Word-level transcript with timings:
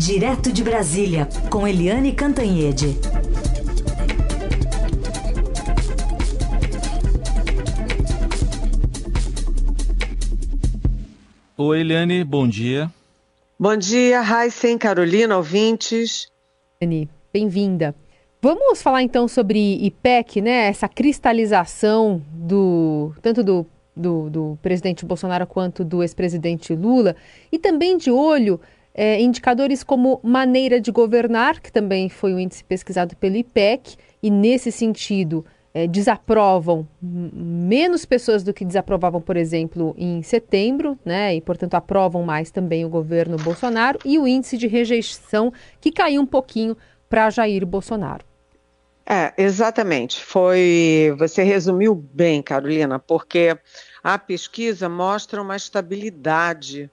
Direto 0.00 0.50
de 0.50 0.64
Brasília, 0.64 1.28
com 1.50 1.68
Eliane 1.68 2.14
Cantanhede. 2.14 2.96
Oi, 11.54 11.80
Eliane, 11.80 12.24
bom 12.24 12.48
dia. 12.48 12.90
Bom 13.58 13.76
dia, 13.76 14.22
Raíssen, 14.22 14.78
Carolina, 14.78 15.36
ouvintes. 15.36 16.28
Eliane, 16.80 17.10
bem-vinda. 17.30 17.94
Vamos 18.40 18.80
falar 18.80 19.02
então 19.02 19.28
sobre 19.28 19.84
IPEC, 19.84 20.40
né? 20.40 20.68
Essa 20.68 20.88
cristalização 20.88 22.22
do 22.32 23.12
tanto 23.20 23.44
do, 23.44 23.66
do, 23.94 24.30
do 24.30 24.58
presidente 24.62 25.04
Bolsonaro 25.04 25.46
quanto 25.46 25.84
do 25.84 26.02
ex-presidente 26.02 26.74
Lula 26.74 27.14
e 27.52 27.58
também 27.58 27.98
de 27.98 28.10
olho 28.10 28.58
é, 29.00 29.18
indicadores 29.18 29.82
como 29.82 30.20
maneira 30.22 30.78
de 30.78 30.92
governar, 30.92 31.58
que 31.58 31.72
também 31.72 32.10
foi 32.10 32.34
um 32.34 32.38
índice 32.38 32.62
pesquisado 32.62 33.16
pelo 33.16 33.34
IPEC, 33.34 33.96
e 34.22 34.30
nesse 34.30 34.70
sentido 34.70 35.42
é, 35.72 35.86
desaprovam 35.86 36.86
menos 37.00 38.04
pessoas 38.04 38.44
do 38.44 38.52
que 38.52 38.62
desaprovavam, 38.62 39.18
por 39.18 39.38
exemplo, 39.38 39.94
em 39.96 40.22
setembro, 40.22 40.98
né? 41.02 41.34
E, 41.34 41.40
portanto, 41.40 41.76
aprovam 41.76 42.22
mais 42.22 42.50
também 42.50 42.84
o 42.84 42.90
governo 42.90 43.38
Bolsonaro, 43.38 43.98
e 44.04 44.18
o 44.18 44.28
índice 44.28 44.58
de 44.58 44.66
rejeição 44.66 45.50
que 45.80 45.90
caiu 45.90 46.20
um 46.20 46.26
pouquinho 46.26 46.76
para 47.08 47.30
Jair 47.30 47.64
Bolsonaro. 47.64 48.22
É, 49.06 49.32
exatamente. 49.38 50.22
Foi. 50.22 51.14
Você 51.18 51.42
resumiu 51.42 51.94
bem, 51.94 52.42
Carolina, 52.42 52.98
porque 52.98 53.56
a 54.04 54.18
pesquisa 54.18 54.90
mostra 54.90 55.40
uma 55.40 55.56
estabilidade 55.56 56.90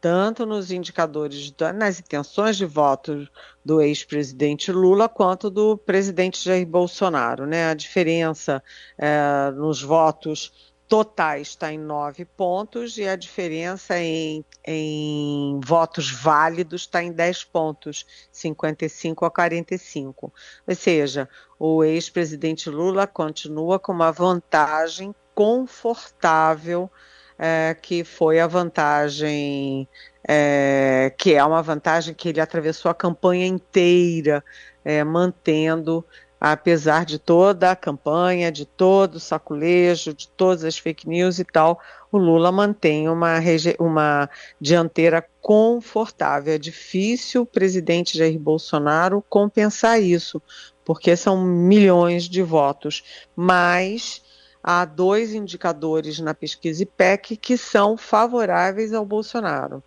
tanto 0.00 0.46
nos 0.46 0.70
indicadores, 0.70 1.54
nas 1.74 2.00
intenções 2.00 2.56
de 2.56 2.64
voto 2.64 3.28
do 3.64 3.80
ex-presidente 3.80 4.70
Lula, 4.72 5.08
quanto 5.08 5.50
do 5.50 5.76
presidente 5.76 6.42
Jair 6.42 6.66
Bolsonaro. 6.66 7.46
Né? 7.46 7.70
A 7.70 7.74
diferença 7.74 8.62
é, 8.96 9.50
nos 9.52 9.82
votos 9.82 10.52
totais 10.88 11.48
está 11.48 11.70
em 11.70 11.78
nove 11.78 12.24
pontos 12.24 12.96
e 12.96 13.06
a 13.06 13.14
diferença 13.14 13.98
em, 13.98 14.42
em 14.66 15.60
votos 15.62 16.10
válidos 16.10 16.82
está 16.82 17.02
em 17.02 17.12
10 17.12 17.44
pontos, 17.44 18.06
55 18.32 19.24
a 19.24 19.30
45. 19.30 20.32
Ou 20.66 20.74
seja, 20.74 21.28
o 21.58 21.84
ex-presidente 21.84 22.70
Lula 22.70 23.06
continua 23.06 23.78
com 23.78 23.92
uma 23.92 24.10
vantagem 24.10 25.14
confortável, 25.34 26.90
é, 27.38 27.76
que 27.80 28.04
foi 28.04 28.40
a 28.40 28.46
vantagem, 28.46 29.88
é, 30.26 31.12
que 31.16 31.34
é 31.34 31.44
uma 31.44 31.62
vantagem 31.62 32.14
que 32.14 32.30
ele 32.30 32.40
atravessou 32.40 32.90
a 32.90 32.94
campanha 32.94 33.46
inteira, 33.46 34.44
é, 34.84 35.04
mantendo 35.04 36.04
apesar 36.40 37.04
de 37.04 37.18
toda 37.18 37.70
a 37.70 37.76
campanha, 37.76 38.52
de 38.52 38.64
todo 38.64 39.16
o 39.16 39.20
saculejo, 39.20 40.14
de 40.14 40.28
todas 40.28 40.64
as 40.64 40.78
fake 40.78 41.08
news 41.08 41.38
e 41.38 41.44
tal, 41.44 41.80
o 42.12 42.18
Lula 42.18 42.52
mantém 42.52 43.08
uma, 43.08 43.38
uma 43.78 44.30
dianteira 44.60 45.24
confortável. 45.40 46.54
É 46.54 46.58
difícil 46.58 47.42
o 47.42 47.46
presidente 47.46 48.16
Jair 48.16 48.38
Bolsonaro 48.38 49.24
compensar 49.28 50.00
isso, 50.00 50.40
porque 50.84 51.16
são 51.16 51.44
milhões 51.44 52.28
de 52.28 52.42
votos, 52.42 53.02
mas 53.34 54.22
há 54.62 54.84
dois 54.84 55.32
indicadores 55.34 56.18
na 56.18 56.34
pesquisa 56.34 56.82
IPEC 56.82 57.36
que 57.36 57.56
são 57.56 57.96
favoráveis 57.96 58.92
ao 58.92 59.04
Bolsonaro. 59.04 59.82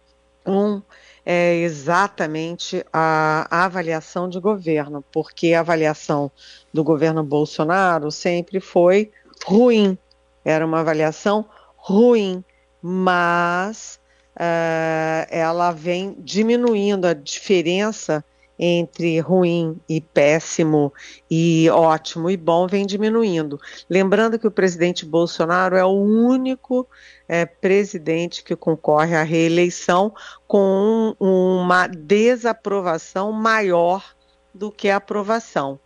Um 0.45 0.81
é 1.25 1.57
exatamente 1.57 2.83
a, 2.91 3.47
a, 3.49 3.65
avaliação 3.65 4.27
de 4.27 4.39
governo, 4.39 5.03
porque 5.11 5.53
a 5.53 5.59
avaliação 5.59 6.31
do 6.73 6.83
governo 6.83 7.23
Bolsonaro 7.23 8.09
sempre 8.11 8.59
foi 8.59 9.11
ruim, 9.45 9.97
era 10.43 10.65
uma 10.65 10.79
avaliação 10.79 11.45
ruim, 11.75 12.43
mas 12.81 13.99
uh, 14.35 15.27
ela 15.29 15.71
vem 15.71 16.15
diminuindo 16.17 17.05
a 17.05 17.13
diferença 17.13 18.25
entre 18.63 19.19
ruim 19.19 19.81
e 19.89 19.99
péssimo 19.99 20.93
e 21.29 21.67
ótimo 21.71 22.29
e 22.29 22.37
bom 22.37 22.67
vem 22.67 22.85
diminuindo. 22.85 23.59
Lembrando 23.89 24.37
que 24.37 24.45
o 24.45 24.51
presidente 24.51 25.03
Bolsonaro 25.03 25.75
é 25.75 25.83
o 25.83 25.89
único 25.89 26.87
é, 27.27 27.43
presidente 27.43 28.43
que 28.43 28.55
concorre 28.55 29.15
à 29.15 29.23
reeleição 29.23 30.13
com 30.47 31.15
um, 31.19 31.57
uma 31.63 31.87
desaprovação 31.87 33.31
maior 33.31 34.13
do 34.53 34.71
que 34.71 34.91
a 34.91 34.97
aprovação. 34.97 35.79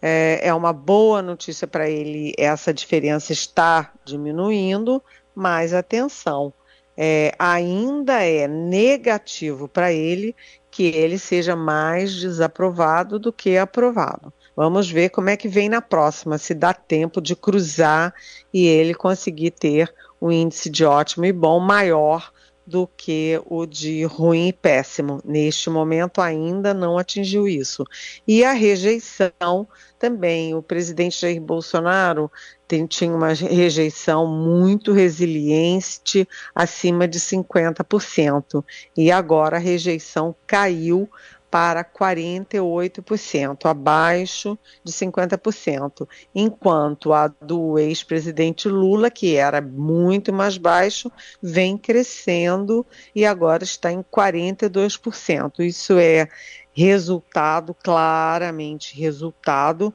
É, 0.00 0.40
é 0.42 0.54
uma 0.54 0.72
boa 0.72 1.22
notícia 1.22 1.66
para 1.66 1.90
ele, 1.90 2.32
essa 2.38 2.72
diferença 2.72 3.32
está 3.32 3.92
diminuindo, 4.04 5.02
mas 5.34 5.72
atenção, 5.74 6.52
é, 6.96 7.32
ainda 7.38 8.22
é 8.22 8.46
negativo 8.46 9.66
para 9.66 9.92
ele 9.92 10.36
que 10.72 10.84
ele 10.84 11.18
seja 11.18 11.54
mais 11.54 12.14
desaprovado 12.14 13.18
do 13.18 13.30
que 13.30 13.58
aprovado. 13.58 14.32
Vamos 14.56 14.90
ver 14.90 15.10
como 15.10 15.28
é 15.28 15.36
que 15.36 15.46
vem 15.46 15.68
na 15.68 15.82
próxima, 15.82 16.38
se 16.38 16.54
dá 16.54 16.72
tempo 16.72 17.20
de 17.20 17.36
cruzar 17.36 18.14
e 18.52 18.66
ele 18.66 18.94
conseguir 18.94 19.50
ter 19.50 19.92
um 20.20 20.32
índice 20.32 20.70
de 20.70 20.84
ótimo 20.84 21.26
e 21.26 21.32
bom 21.32 21.60
maior 21.60 22.31
do 22.66 22.86
que 22.86 23.40
o 23.46 23.66
de 23.66 24.04
ruim 24.04 24.48
e 24.48 24.52
péssimo. 24.52 25.20
Neste 25.24 25.68
momento 25.68 26.20
ainda 26.20 26.72
não 26.72 26.98
atingiu 26.98 27.48
isso. 27.48 27.84
E 28.26 28.44
a 28.44 28.52
rejeição 28.52 29.66
também. 29.98 30.54
O 30.54 30.62
presidente 30.62 31.20
Jair 31.20 31.40
Bolsonaro 31.40 32.30
tem, 32.66 32.86
tinha 32.86 33.14
uma 33.14 33.32
rejeição 33.32 34.26
muito 34.26 34.92
resiliente, 34.92 36.28
acima 36.54 37.06
de 37.06 37.20
50%. 37.20 38.64
E 38.96 39.10
agora 39.10 39.56
a 39.56 39.60
rejeição 39.60 40.34
caiu 40.46 41.08
para 41.52 41.84
48%, 41.84 43.66
abaixo 43.66 44.58
de 44.82 44.90
50%, 44.90 46.08
enquanto 46.34 47.12
a 47.12 47.28
do 47.28 47.78
ex-presidente 47.78 48.70
Lula, 48.70 49.10
que 49.10 49.36
era 49.36 49.60
muito 49.60 50.32
mais 50.32 50.56
baixo, 50.56 51.12
vem 51.42 51.76
crescendo 51.76 52.86
e 53.14 53.26
agora 53.26 53.64
está 53.64 53.92
em 53.92 54.02
42%. 54.02 55.60
Isso 55.60 55.98
é 55.98 56.26
resultado, 56.72 57.74
claramente 57.74 58.98
resultado, 58.98 59.92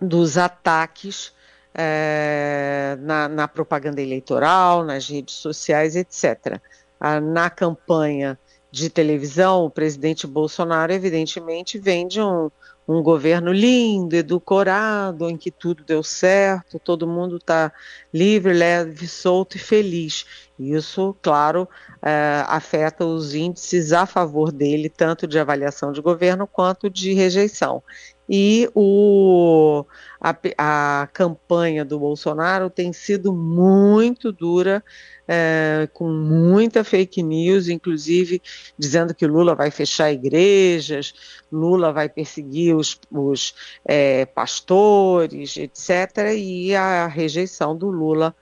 dos 0.00 0.38
ataques 0.38 1.32
é, 1.74 2.96
na, 3.00 3.28
na 3.28 3.48
propaganda 3.48 4.00
eleitoral, 4.00 4.84
nas 4.84 5.08
redes 5.08 5.34
sociais, 5.34 5.96
etc. 5.96 6.60
Ah, 7.00 7.20
na 7.20 7.50
campanha 7.50 8.38
de 8.74 8.90
televisão, 8.90 9.64
o 9.64 9.70
presidente 9.70 10.26
Bolsonaro, 10.26 10.92
evidentemente, 10.92 11.78
vem 11.78 12.08
de 12.08 12.20
um, 12.20 12.50
um 12.88 13.00
governo 13.04 13.52
lindo, 13.52 14.16
edulcorado, 14.16 15.30
em 15.30 15.36
que 15.36 15.48
tudo 15.48 15.84
deu 15.84 16.02
certo, 16.02 16.80
todo 16.80 17.06
mundo 17.06 17.36
está 17.36 17.72
livre, 18.12 18.52
leve, 18.52 19.06
solto 19.06 19.56
e 19.56 19.60
feliz. 19.60 20.26
Isso, 20.58 21.16
claro, 21.22 21.68
é, 22.02 22.44
afeta 22.48 23.04
os 23.04 23.32
índices 23.32 23.92
a 23.92 24.06
favor 24.06 24.50
dele, 24.50 24.88
tanto 24.88 25.28
de 25.28 25.38
avaliação 25.38 25.92
de 25.92 26.00
governo 26.00 26.44
quanto 26.44 26.90
de 26.90 27.12
rejeição. 27.12 27.80
E 28.28 28.70
o, 28.74 29.84
a, 30.20 30.34
a 30.56 31.06
campanha 31.12 31.84
do 31.84 31.98
Bolsonaro 31.98 32.70
tem 32.70 32.92
sido 32.92 33.32
muito 33.32 34.32
dura 34.32 34.82
é, 35.28 35.88
com 35.92 36.08
muita 36.08 36.84
fake 36.84 37.22
news, 37.22 37.68
inclusive 37.68 38.40
dizendo 38.78 39.14
que 39.14 39.26
Lula 39.26 39.54
vai 39.54 39.70
fechar 39.70 40.12
igrejas, 40.12 41.14
Lula 41.52 41.92
vai 41.92 42.08
perseguir 42.08 42.74
os, 42.74 42.98
os 43.10 43.54
é, 43.84 44.24
pastores, 44.26 45.56
etc., 45.56 46.34
e 46.36 46.74
a 46.74 47.06
rejeição 47.06 47.76
do 47.76 47.90
Lula 47.90 48.34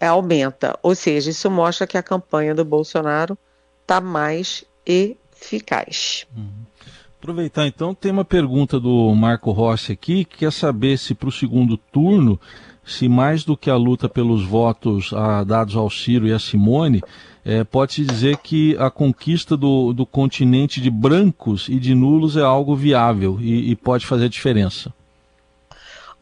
aumenta. 0.00 0.78
Ou 0.82 0.94
seja, 0.94 1.30
isso 1.30 1.50
mostra 1.50 1.86
que 1.86 1.98
a 1.98 2.02
campanha 2.02 2.54
do 2.54 2.64
Bolsonaro 2.64 3.38
está 3.82 4.00
mais 4.00 4.64
eficaz. 4.84 6.26
Uhum. 6.36 6.65
Aproveitar 7.26 7.66
então, 7.66 7.92
tem 7.92 8.12
uma 8.12 8.24
pergunta 8.24 8.78
do 8.78 9.12
Marco 9.12 9.50
Rossi 9.50 9.90
aqui, 9.90 10.24
que 10.24 10.36
quer 10.36 10.52
saber 10.52 10.96
se 10.96 11.12
para 11.12 11.28
o 11.28 11.32
segundo 11.32 11.76
turno 11.76 12.40
se 12.84 13.08
mais 13.08 13.42
do 13.42 13.56
que 13.56 13.68
a 13.68 13.74
luta 13.74 14.08
pelos 14.08 14.44
votos 14.44 15.12
a, 15.12 15.42
dados 15.42 15.74
ao 15.74 15.90
Ciro 15.90 16.28
e 16.28 16.32
a 16.32 16.38
Simone, 16.38 17.02
é, 17.44 17.64
pode-se 17.64 18.04
dizer 18.04 18.36
que 18.36 18.76
a 18.78 18.88
conquista 18.92 19.56
do, 19.56 19.92
do 19.92 20.06
continente 20.06 20.80
de 20.80 20.88
brancos 20.88 21.68
e 21.68 21.80
de 21.80 21.96
nulos 21.96 22.36
é 22.36 22.42
algo 22.42 22.76
viável 22.76 23.38
e, 23.40 23.72
e 23.72 23.74
pode 23.74 24.06
fazer 24.06 24.28
diferença. 24.28 24.94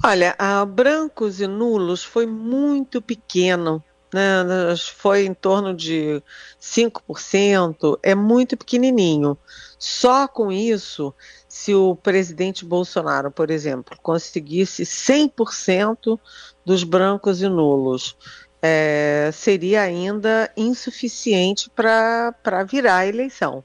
Olha, 0.02 0.34
a 0.38 0.64
brancos 0.64 1.38
e 1.38 1.46
nulos 1.46 2.02
foi 2.02 2.24
muito 2.24 3.02
pequeno, 3.02 3.84
né? 4.10 4.74
foi 4.96 5.26
em 5.26 5.34
torno 5.34 5.74
de 5.74 6.22
5%, 6.58 7.98
é 8.02 8.14
muito 8.14 8.56
pequenininho. 8.56 9.36
Só 9.84 10.26
com 10.26 10.50
isso, 10.50 11.12
se 11.46 11.74
o 11.74 11.94
presidente 11.94 12.64
Bolsonaro, 12.64 13.30
por 13.30 13.50
exemplo, 13.50 13.98
conseguisse 14.02 14.82
100% 14.82 16.18
dos 16.64 16.82
brancos 16.84 17.42
e 17.42 17.48
nulos, 17.50 18.16
é, 18.62 19.28
seria 19.30 19.82
ainda 19.82 20.50
insuficiente 20.56 21.68
para 21.68 22.64
virar 22.66 22.96
a 22.96 23.06
eleição. 23.06 23.62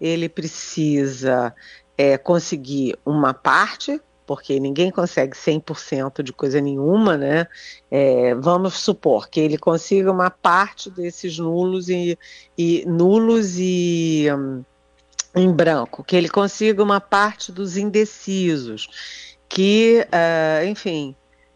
Ele 0.00 0.28
precisa 0.28 1.54
é, 1.96 2.18
conseguir 2.18 2.98
uma 3.06 3.32
parte, 3.32 4.02
porque 4.26 4.58
ninguém 4.58 4.90
consegue 4.90 5.36
100% 5.36 6.20
de 6.24 6.32
coisa 6.32 6.60
nenhuma, 6.60 7.16
né? 7.16 7.46
É, 7.88 8.34
vamos 8.34 8.74
supor 8.74 9.28
que 9.28 9.38
ele 9.38 9.56
consiga 9.56 10.10
uma 10.10 10.30
parte 10.30 10.90
desses 10.90 11.38
nulos 11.38 11.88
e, 11.88 12.18
e 12.58 12.84
nulos 12.88 13.54
e 13.56 14.26
em 15.34 15.52
branco, 15.52 16.02
que 16.02 16.16
ele 16.16 16.28
consiga 16.28 16.82
uma 16.82 17.00
parte 17.00 17.52
dos 17.52 17.76
indecisos, 17.76 18.88
que, 19.48 20.06
uh, 20.06 20.66
enfim, 20.66 21.14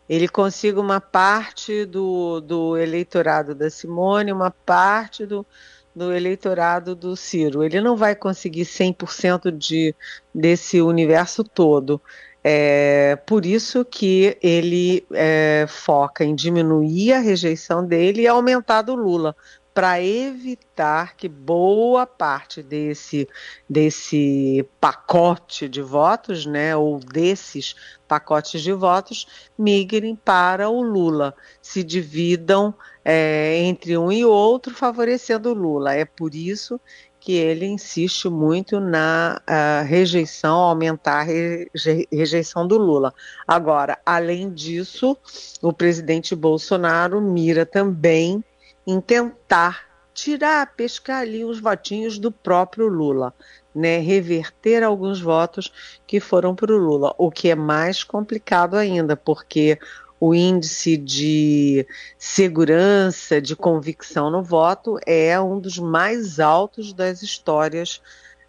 ele 0.09 0.29
consiga 0.29 0.81
uma 0.81 1.01
parte 1.01 1.85
do, 1.85 2.41
do 2.41 2.77
eleitorado 2.77 3.55
da 3.55 3.71
Simone, 3.71 4.33
uma 4.33 4.51
parte 4.51 5.25
do, 5.25 5.47
do 5.95 6.13
eleitorado 6.13 6.95
do 6.95 7.17
Ciro. 7.17 7.63
Ele 7.63 7.81
não 7.81 7.97
vai 7.97 8.15
conseguir 8.15 8.65
100% 8.65 9.51
de, 9.51 9.95
desse 10.35 10.81
universo 10.81 11.43
todo. 11.43 12.01
É, 12.47 13.17
por 13.25 13.47
isso 13.47 13.87
que 13.87 14.37
ele 14.43 15.07
é, 15.13 15.65
foca 15.67 16.23
em 16.23 16.35
diminuir 16.35 17.15
a 17.15 17.21
rejeição 17.21 17.87
dele 17.87 18.23
e 18.23 18.29
aumentar 18.29 18.83
do 18.83 18.95
Lula, 18.95 19.35
para 19.75 20.01
evitar 20.01 21.17
que 21.17 21.29
boa 21.29 22.07
parte 22.07 22.63
desse, 22.63 23.29
desse 23.69 24.65
pacote 24.81 25.69
de 25.69 25.83
votos, 25.83 26.47
né, 26.47 26.77
ou 26.77 27.01
desses 27.01 27.75
pacotes 28.07 28.63
de 28.63 28.73
votos, 28.73 29.27
migrem 29.59 30.15
para 30.15 30.71
o 30.71 30.81
Lula, 30.81 31.35
se 31.61 31.83
dividam 31.83 32.73
é, 33.05 33.59
entre 33.65 33.99
um 33.99 34.13
e 34.13 34.25
outro, 34.25 34.73
favorecendo 34.73 35.51
o 35.51 35.55
Lula. 35.55 35.93
É 35.93 36.05
por 36.05 36.37
isso 36.37 36.81
que 37.19 37.33
ele 37.33 37.65
insiste 37.65 38.29
muito 38.29 38.79
na 38.79 39.41
uh, 39.49 39.87
rejeição, 39.87 40.57
aumentar 40.57 41.21
a 41.21 41.23
re 41.23 41.71
rejeição 42.13 42.69
do 42.69 42.77
Lula. 42.77 43.15
Agora, 43.49 43.99
além 44.05 44.53
disso, 44.53 45.17
o 45.63 45.73
presidente 45.73 46.37
Bolsonaro 46.37 47.23
mira 47.23 47.65
também 47.65 48.45
em 48.87 49.01
tentar 49.01 49.95
tirar, 50.13 50.75
pescar 50.75 51.23
ali 51.23 51.45
os 51.45 51.59
votinhos 51.59 52.19
do 52.19 52.31
próprio 52.31 52.87
Lula, 52.87 53.35
né, 53.75 53.99
reverter 53.99 54.83
alguns 54.83 55.21
votos 55.21 55.73
que 56.07 56.21
foram 56.21 56.55
para 56.55 56.73
o 56.73 56.79
Lula, 56.79 57.15
o 57.19 57.31
que 57.31 57.51
é 57.51 57.55
mais 57.55 58.05
complicado 58.05 58.77
ainda, 58.77 59.17
porque 59.17 59.79
o 60.21 60.35
índice 60.35 60.97
de 60.97 61.87
segurança, 62.17 63.43
de 63.43 63.57
convicção 63.57 64.31
no 64.31 64.43
voto 64.43 64.99
é 65.05 65.39
um 65.41 65.59
dos 65.59 65.79
mais 65.79 66.39
altos 66.39 66.93
das 66.93 67.21
histórias 67.21 67.97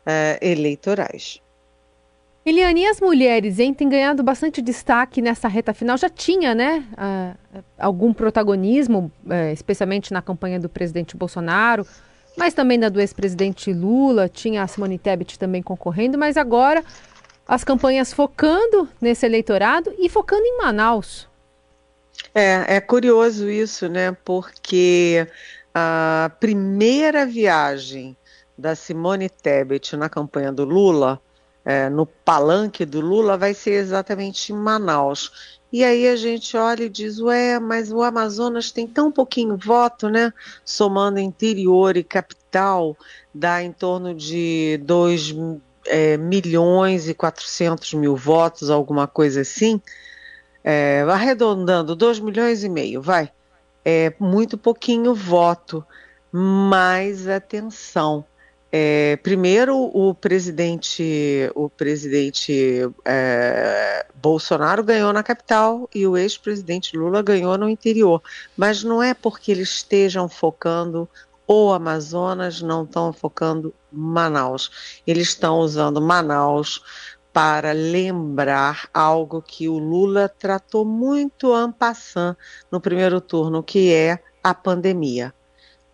uh, 0.05 0.37
eleitorais. 0.39 1.41
Eliane, 2.47 2.81
e 2.81 2.85
as 2.85 3.01
mulheres 3.01 3.57
hein, 3.57 3.73
têm 3.73 3.89
ganhado 3.89 4.21
bastante 4.21 4.61
destaque 4.61 5.19
nessa 5.19 5.47
reta 5.47 5.73
final? 5.73 5.97
Já 5.97 6.07
tinha, 6.07 6.53
né, 6.53 6.85
uh, 6.93 7.63
algum 7.79 8.13
protagonismo, 8.13 9.11
uh, 9.25 9.51
especialmente 9.51 10.13
na 10.13 10.21
campanha 10.21 10.59
do 10.59 10.69
presidente 10.69 11.17
Bolsonaro, 11.17 11.87
mas 12.37 12.53
também 12.53 12.77
na 12.77 12.87
do 12.87 13.01
ex-presidente 13.01 13.73
Lula, 13.73 14.29
tinha 14.29 14.61
a 14.61 14.67
Simone 14.67 14.99
Tebet 14.99 15.39
também 15.39 15.63
concorrendo, 15.63 16.19
mas 16.19 16.37
agora 16.37 16.83
as 17.47 17.63
campanhas 17.63 18.13
focando 18.13 18.87
nesse 19.01 19.25
eleitorado 19.25 19.91
e 19.97 20.07
focando 20.07 20.43
em 20.43 20.57
Manaus. 20.59 21.27
É, 22.33 22.75
é 22.75 22.79
curioso 22.79 23.49
isso, 23.49 23.89
né, 23.89 24.15
porque 24.23 25.27
a 25.73 26.29
primeira 26.39 27.25
viagem 27.25 28.15
da 28.55 28.75
Simone 28.75 29.31
Tebet 29.31 29.97
na 29.97 30.09
campanha 30.09 30.51
do 30.51 30.63
Lula 30.63 31.19
é, 31.65 31.89
no 31.89 32.05
palanque 32.05 32.85
do 32.85 33.01
Lula 33.01 33.37
vai 33.37 33.53
ser 33.55 33.71
exatamente 33.71 34.53
em 34.53 34.55
Manaus. 34.55 35.57
E 35.73 35.83
aí 35.83 36.07
a 36.07 36.15
gente 36.15 36.55
olha 36.55 36.83
e 36.83 36.89
diz, 36.89 37.19
ué, 37.19 37.59
mas 37.59 37.91
o 37.91 38.03
Amazonas 38.03 38.71
tem 38.71 38.87
tão 38.87 39.11
pouquinho 39.11 39.57
voto, 39.57 40.07
né? 40.07 40.31
Somando 40.63 41.19
interior 41.19 41.97
e 41.97 42.03
capital, 42.03 42.95
dá 43.33 43.63
em 43.63 43.71
torno 43.71 44.13
de 44.13 44.79
2 44.83 45.35
é, 45.87 46.17
milhões 46.17 47.09
e 47.09 47.13
400 47.13 47.95
mil 47.95 48.15
votos, 48.15 48.69
alguma 48.69 49.07
coisa 49.07 49.41
assim. 49.41 49.81
É, 50.63 51.01
arredondando, 51.09 51.95
2 51.95 52.19
milhões 52.19 52.63
e 52.63 52.69
meio, 52.69 53.01
vai. 53.01 53.31
É 53.83 54.13
muito 54.19 54.57
pouquinho 54.57 55.13
voto, 55.13 55.85
mas 56.31 57.27
atenção 57.27 58.25
é, 58.77 59.15
primeiro, 59.15 59.89
o 59.93 60.13
presidente, 60.13 61.49
o 61.55 61.69
presidente 61.69 62.81
é, 63.05 64.05
Bolsonaro 64.15 64.83
ganhou 64.83 65.13
na 65.13 65.23
capital 65.23 65.89
e 65.95 66.05
o 66.05 66.17
ex-presidente 66.17 66.97
Lula 66.97 67.21
ganhou 67.21 67.57
no 67.57 67.69
interior. 67.69 68.21
Mas 68.57 68.83
não 68.83 69.01
é 69.01 69.13
porque 69.13 69.49
eles 69.49 69.69
estejam 69.69 70.27
focando 70.27 71.07
o 71.47 71.71
Amazonas, 71.71 72.61
não 72.61 72.83
estão 72.83 73.13
focando 73.13 73.73
Manaus. 73.89 74.99
Eles 75.07 75.29
estão 75.29 75.59
usando 75.59 76.01
Manaus 76.01 76.83
para 77.31 77.71
lembrar 77.71 78.89
algo 78.93 79.41
que 79.41 79.69
o 79.69 79.77
Lula 79.77 80.27
tratou 80.27 80.83
muito 80.83 81.55
en 81.55 81.71
passant 81.71 82.35
no 82.69 82.81
primeiro 82.81 83.21
turno, 83.21 83.63
que 83.63 83.93
é 83.93 84.19
a 84.43 84.53
pandemia. 84.53 85.33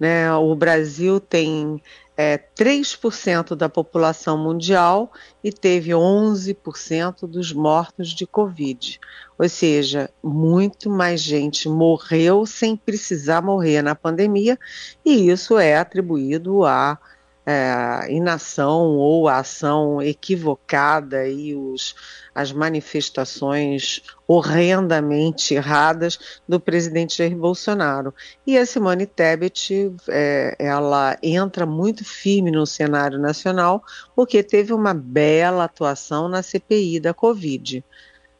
Né? 0.01 0.33
O 0.33 0.55
Brasil 0.55 1.19
tem 1.19 1.79
é, 2.17 2.35
3% 2.35 3.53
da 3.53 3.69
população 3.69 4.35
mundial 4.35 5.11
e 5.43 5.51
teve 5.51 5.91
11% 5.91 7.27
dos 7.27 7.53
mortos 7.53 8.09
de 8.09 8.25
Covid. 8.25 8.99
Ou 9.37 9.47
seja, 9.47 10.09
muito 10.23 10.89
mais 10.89 11.21
gente 11.21 11.69
morreu 11.69 12.47
sem 12.47 12.75
precisar 12.75 13.43
morrer 13.43 13.83
na 13.83 13.93
pandemia, 13.93 14.57
e 15.05 15.29
isso 15.29 15.59
é 15.59 15.77
atribuído 15.77 16.65
à 16.65 16.97
é, 17.45 18.11
inação 18.11 18.95
ou 18.97 19.27
a 19.27 19.39
ação 19.39 20.01
equivocada 20.01 21.27
e 21.27 21.55
os, 21.55 21.95
as 22.33 22.51
manifestações 22.51 24.01
horrendamente 24.27 25.55
erradas 25.55 26.41
do 26.47 26.59
presidente 26.59 27.17
Jair 27.17 27.35
Bolsonaro. 27.35 28.13
E 28.45 28.57
a 28.57 28.65
Simone 28.65 29.05
Tebet, 29.05 29.91
é, 30.07 30.55
ela 30.59 31.17
entra 31.21 31.65
muito 31.65 32.05
firme 32.05 32.51
no 32.51 32.65
cenário 32.65 33.19
nacional 33.19 33.83
porque 34.15 34.43
teve 34.43 34.73
uma 34.73 34.93
bela 34.93 35.63
atuação 35.63 36.29
na 36.29 36.43
CPI 36.43 36.99
da 36.99 37.13
Covid. 37.13 37.83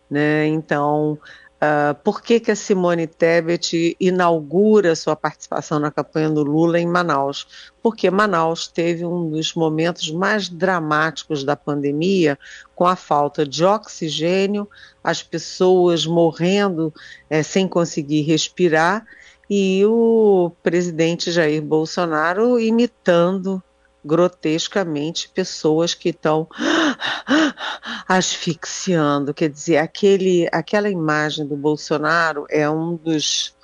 Né? 0.09 0.45
Então, 0.47 1.17
Uh, 1.63 1.93
por 2.03 2.23
que, 2.23 2.39
que 2.39 2.49
a 2.49 2.55
Simone 2.55 3.05
Tebet 3.05 3.95
inaugura 3.99 4.95
sua 4.95 5.15
participação 5.15 5.77
na 5.77 5.91
campanha 5.91 6.31
do 6.31 6.41
Lula 6.41 6.79
em 6.79 6.87
Manaus? 6.87 7.69
Porque 7.83 8.09
Manaus 8.09 8.67
teve 8.67 9.05
um 9.05 9.29
dos 9.29 9.53
momentos 9.53 10.09
mais 10.09 10.49
dramáticos 10.49 11.43
da 11.43 11.55
pandemia, 11.55 12.39
com 12.73 12.87
a 12.87 12.95
falta 12.95 13.45
de 13.45 13.63
oxigênio, 13.63 14.67
as 15.03 15.21
pessoas 15.21 16.03
morrendo 16.03 16.91
é, 17.29 17.43
sem 17.43 17.67
conseguir 17.67 18.23
respirar 18.23 19.05
e 19.47 19.85
o 19.85 20.51
presidente 20.63 21.29
Jair 21.29 21.61
Bolsonaro 21.61 22.59
imitando 22.59 23.61
grotescamente 24.03 25.29
pessoas 25.29 25.93
que 25.93 26.09
estão 26.09 26.47
asfixiando. 28.07 29.33
Quer 29.33 29.49
dizer, 29.49 29.77
aquele, 29.77 30.47
aquela 30.51 30.89
imagem 30.89 31.47
do 31.47 31.55
Bolsonaro 31.55 32.45
é 32.49 32.69
um 32.69 32.95
dos, 32.95 33.55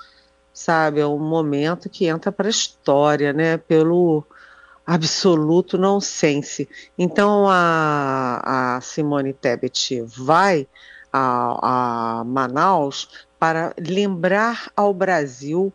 sabe, 0.54 1.00
é 1.00 1.08
um 1.08 1.20
momento 1.20 1.90
que 1.90 2.06
entra 2.06 2.32
para 2.32 2.48
a 2.48 2.52
história, 2.52 3.34
né? 3.34 3.58
Pelo 3.58 4.24
absoluto 4.86 5.78
nonsense. 5.78 6.70
Então 6.98 7.46
a, 7.50 8.78
a 8.78 8.82
Simone 8.82 9.34
Tebet 9.34 10.02
vai 10.04 10.66
a, 11.12 12.20
a 12.20 12.24
Manaus 12.24 13.28
para 13.38 13.74
lembrar 13.78 14.72
ao 14.76 14.94
Brasil 14.94 15.74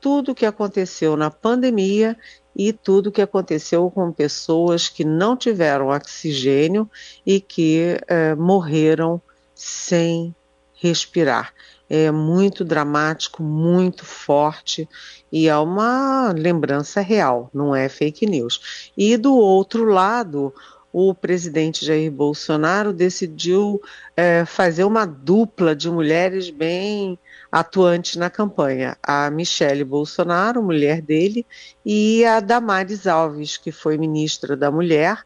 tudo 0.00 0.32
o 0.32 0.34
que 0.34 0.46
aconteceu 0.46 1.16
na 1.16 1.30
pandemia 1.30 2.16
e 2.54 2.72
tudo 2.72 3.08
o 3.08 3.12
que 3.12 3.22
aconteceu 3.22 3.90
com 3.90 4.12
pessoas 4.12 4.88
que 4.88 5.04
não 5.04 5.36
tiveram 5.36 5.88
oxigênio 5.88 6.90
e 7.24 7.40
que 7.40 7.96
é, 8.06 8.34
morreram 8.34 9.20
sem 9.54 10.34
respirar. 10.74 11.52
É 11.88 12.10
muito 12.10 12.64
dramático, 12.64 13.42
muito 13.42 14.04
forte 14.04 14.88
e 15.32 15.48
é 15.48 15.56
uma 15.56 16.32
lembrança 16.32 17.00
real, 17.00 17.50
não 17.52 17.74
é 17.74 17.88
fake 17.88 18.26
news. 18.26 18.92
E 18.96 19.16
do 19.16 19.34
outro 19.34 19.84
lado, 19.84 20.54
o 20.92 21.14
presidente 21.14 21.84
Jair 21.84 22.10
Bolsonaro 22.10 22.92
decidiu 22.92 23.80
é, 24.16 24.44
fazer 24.44 24.84
uma 24.84 25.06
dupla 25.06 25.74
de 25.74 25.88
mulheres 25.90 26.50
bem 26.50 27.18
atuantes 27.50 28.16
na 28.16 28.28
campanha. 28.28 28.96
A 29.02 29.30
Michele 29.30 29.84
Bolsonaro, 29.84 30.62
mulher 30.62 31.00
dele, 31.00 31.46
e 31.84 32.24
a 32.24 32.40
Damares 32.40 33.06
Alves, 33.06 33.56
que 33.56 33.70
foi 33.70 33.96
ministra 33.96 34.56
da 34.56 34.70
Mulher 34.70 35.24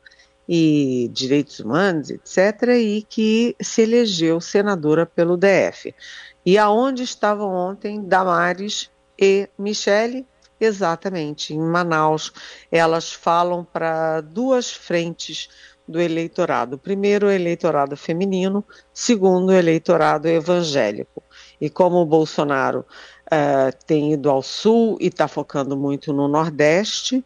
e 0.49 1.11
Direitos 1.13 1.61
Humanos, 1.61 2.11
etc., 2.11 2.69
e 2.79 3.07
que 3.09 3.57
se 3.61 3.83
elegeu 3.83 4.41
senadora 4.41 5.07
pelo 5.07 5.37
DF. 5.37 5.95
E 6.45 6.59
aonde 6.59 7.03
estavam 7.03 7.51
ontem 7.51 8.03
Damares 8.03 8.91
e 9.19 9.49
Michele? 9.59 10.27
Exatamente, 10.61 11.55
em 11.55 11.59
Manaus. 11.59 12.33
Elas 12.71 13.13
falam 13.13 13.65
para 13.65 14.21
duas 14.21 14.73
frentes 14.73 15.49
do 15.87 16.01
eleitorado. 16.01 16.79
Primeiro, 16.79 17.27
o 17.27 17.31
eleitorado 17.31 17.97
feminino, 17.97 18.65
segundo, 18.93 19.51
o 19.51 19.53
eleitorado 19.53 20.27
evangélico. 20.29 21.23
E 21.61 21.69
como 21.69 21.97
o 21.97 22.07
Bolsonaro 22.07 22.81
uh, 23.27 23.85
tem 23.87 24.13
ido 24.13 24.31
ao 24.31 24.43
sul 24.43 24.97
e 25.01 25.09
está 25.09 25.29
focando 25.29 25.77
muito 25.77 26.13
no 26.13 26.27
Nordeste, 26.27 27.25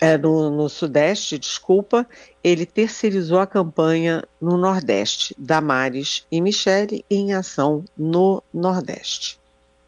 é, 0.00 0.18
no, 0.18 0.50
no, 0.50 0.68
Sudeste, 0.68 1.38
desculpa, 1.38 2.06
ele 2.44 2.66
terceirizou 2.66 3.38
a 3.38 3.46
campanha 3.46 4.22
no 4.38 4.58
Nordeste, 4.58 5.34
Damares 5.38 6.26
e 6.30 6.40
Michele 6.40 7.04
em 7.10 7.32
ação 7.32 7.82
no 7.96 8.42
Nordeste. 8.52 9.40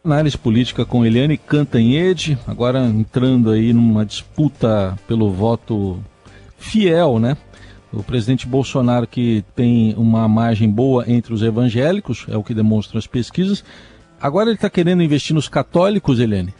Análise 0.04 0.38
política 0.38 0.84
com 0.86 1.04
Eliane 1.04 1.36
Cantanhede, 1.36 2.38
agora 2.46 2.80
entrando 2.86 3.50
aí 3.50 3.72
numa 3.72 4.06
disputa 4.06 4.96
pelo 5.08 5.30
voto 5.30 5.98
fiel, 6.56 7.18
né? 7.18 7.36
O 7.92 8.02
presidente 8.02 8.46
Bolsonaro, 8.46 9.06
que 9.06 9.44
tem 9.56 9.94
uma 9.96 10.28
margem 10.28 10.70
boa 10.70 11.04
entre 11.10 11.34
os 11.34 11.42
evangélicos, 11.42 12.26
é 12.28 12.36
o 12.36 12.44
que 12.44 12.54
demonstram 12.54 12.98
as 12.98 13.06
pesquisas. 13.06 13.64
Agora 14.20 14.50
ele 14.50 14.56
está 14.56 14.70
querendo 14.70 15.02
investir 15.02 15.34
nos 15.34 15.48
católicos, 15.48 16.20
Eliane? 16.20 16.54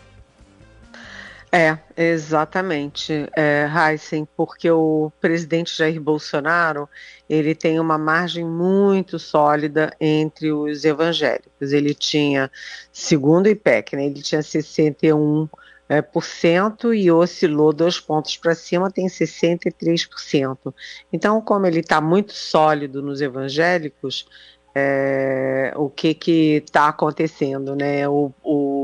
É, 1.51 1.79
exatamente, 1.97 3.27
é, 3.35 3.67
Heisen, 3.67 4.29
porque 4.37 4.71
o 4.71 5.11
presidente 5.19 5.77
Jair 5.77 5.99
Bolsonaro 5.99 6.87
ele 7.29 7.55
tem 7.55 7.81
uma 7.81 7.97
margem 7.97 8.45
muito 8.45 9.19
sólida 9.19 9.91
entre 9.99 10.53
os 10.53 10.85
evangélicos. 10.85 11.73
Ele 11.73 11.95
tinha, 11.95 12.51
segundo 12.93 13.47
o 13.47 13.49
IPEC, 13.49 13.97
né, 13.97 14.07
ele 14.07 14.23
tinha 14.23 14.43
61 14.43 15.49
é, 15.89 16.03
por 16.03 16.23
cento 16.23 16.93
e 16.93 17.11
oscilou 17.11 17.73
dois 17.73 17.99
pontos 17.99 18.37
para 18.37 18.55
cima, 18.55 18.91
tem 18.91 19.07
63%. 19.07 20.75
Então, 21.11 21.41
como 21.41 21.67
ele 21.67 21.81
está 21.81 21.99
muito 21.99 22.35
sólido 22.35 23.01
nos 23.01 23.23
evangélicos, 23.23 24.27
é, 24.75 25.73
o 25.77 25.89
que 25.89 26.63
está 26.65 26.89
acontecendo, 26.89 27.75
né? 27.75 28.09
O, 28.09 28.33
o, 28.43 28.78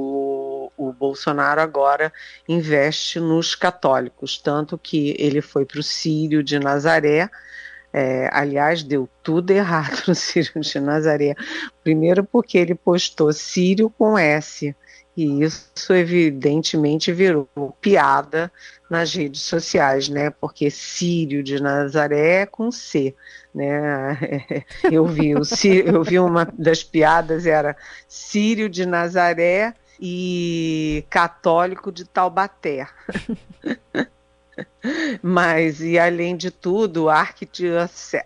o, 0.89 0.93
Bolsonaro 0.93 1.61
agora 1.61 2.13
investe 2.49 3.21
nos 3.21 3.55
católicos, 3.55 4.39
tanto 4.39 4.79
que 4.79 5.17
ele 5.19 5.41
foi 5.41 5.65
para 5.65 5.81
o 5.81 5.83
Sírio 5.83 6.43
de 6.43 6.59
Nazaré. 6.59 7.29
É, 7.93 8.29
aliás, 8.33 8.83
deu 8.83 9.09
tudo 9.23 9.51
errado 9.53 10.03
no 10.09 10.15
Sírio 10.17 10.61
de 10.61 10.81
Nazaré. 10.81 11.35
Primeiro, 11.83 12.25
porque 12.25 12.59
ele 12.59 12.75
postou 12.75 13.33
Sírio 13.33 13.89
com 13.89 14.19
S. 14.19 14.75
E 15.17 15.45
isso, 15.45 15.93
evidentemente, 15.93 17.13
virou 17.13 17.49
piada 17.81 18.51
nas 18.91 19.15
redes 19.15 19.43
sociais, 19.43 20.09
né? 20.09 20.31
Porque 20.31 20.71
Sírio 20.71 21.43
de 21.43 21.63
Nazaré 21.63 22.43
é 22.43 22.47
com 22.47 22.73
C, 22.73 23.15
né? 23.55 24.19
Eu 24.91 25.07
vi, 25.07 25.35
o, 25.37 25.43
eu 25.85 26.03
vi 26.03 26.19
uma 26.19 26.45
das 26.59 26.83
piadas, 26.83 27.47
era 27.47 27.77
Sírio 28.09 28.69
de 28.69 28.85
Nazaré 28.85 29.75
e 30.01 31.05
católico 31.11 31.93
de 31.93 32.05
Taubaté. 32.05 32.87
Mas, 35.23 35.81
e 35.81 35.99
além 35.99 36.37
de 36.37 36.51
tudo, 36.51 37.09
a 37.09 37.27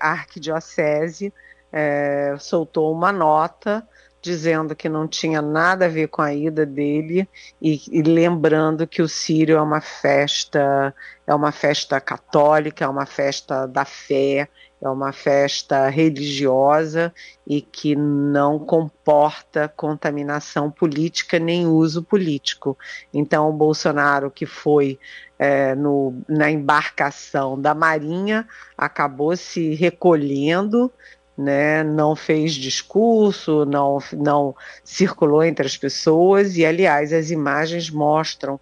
arquidiocese, 0.01 1.33
é, 1.73 2.35
soltou 2.39 2.93
uma 2.93 3.13
nota 3.13 3.87
dizendo 4.21 4.75
que 4.75 4.89
não 4.89 5.07
tinha 5.07 5.41
nada 5.41 5.87
a 5.87 5.89
ver 5.89 6.09
com 6.09 6.21
a 6.21 6.35
ida 6.35 6.67
dele 6.67 7.29
e, 7.63 7.81
e, 7.91 8.03
lembrando 8.03 8.87
que 8.87 9.01
o 9.01 9.09
Sírio 9.09 9.57
é 9.57 9.63
uma 9.63 9.81
festa, 9.81 10.95
é 11.27 11.35
uma 11.35 11.53
festa 11.53 12.01
católica, 12.01 12.85
é 12.85 12.89
uma 12.89 13.07
festa 13.07 13.67
da 13.67 13.85
fé, 13.85 14.49
é 14.81 14.89
uma 14.89 15.13
festa 15.13 15.89
religiosa 15.89 17.13
e 17.47 17.61
que 17.61 17.97
não 17.97 18.59
comporta 18.59 19.73
contaminação 19.77 20.71
política 20.71 21.39
nem 21.39 21.67
uso 21.67 22.03
político. 22.03 22.79
Então, 23.13 23.49
o 23.49 23.53
Bolsonaro, 23.53 24.31
que 24.31 24.47
foi 24.47 24.99
é, 25.39 25.75
no, 25.75 26.15
na 26.29 26.51
embarcação 26.51 27.61
da 27.61 27.75
Marinha, 27.75 28.47
acabou 28.77 29.37
se 29.37 29.75
recolhendo, 29.75 30.93
né, 31.37 31.85
não 31.85 32.17
fez 32.17 32.55
discurso, 32.55 33.65
não, 33.65 33.99
não 34.13 34.55
circulou 34.83 35.43
entre 35.43 35.67
as 35.67 35.77
pessoas, 35.77 36.57
e, 36.57 36.65
aliás, 36.65 37.13
as 37.13 37.31
imagens 37.31 37.91
mostram 37.91 38.59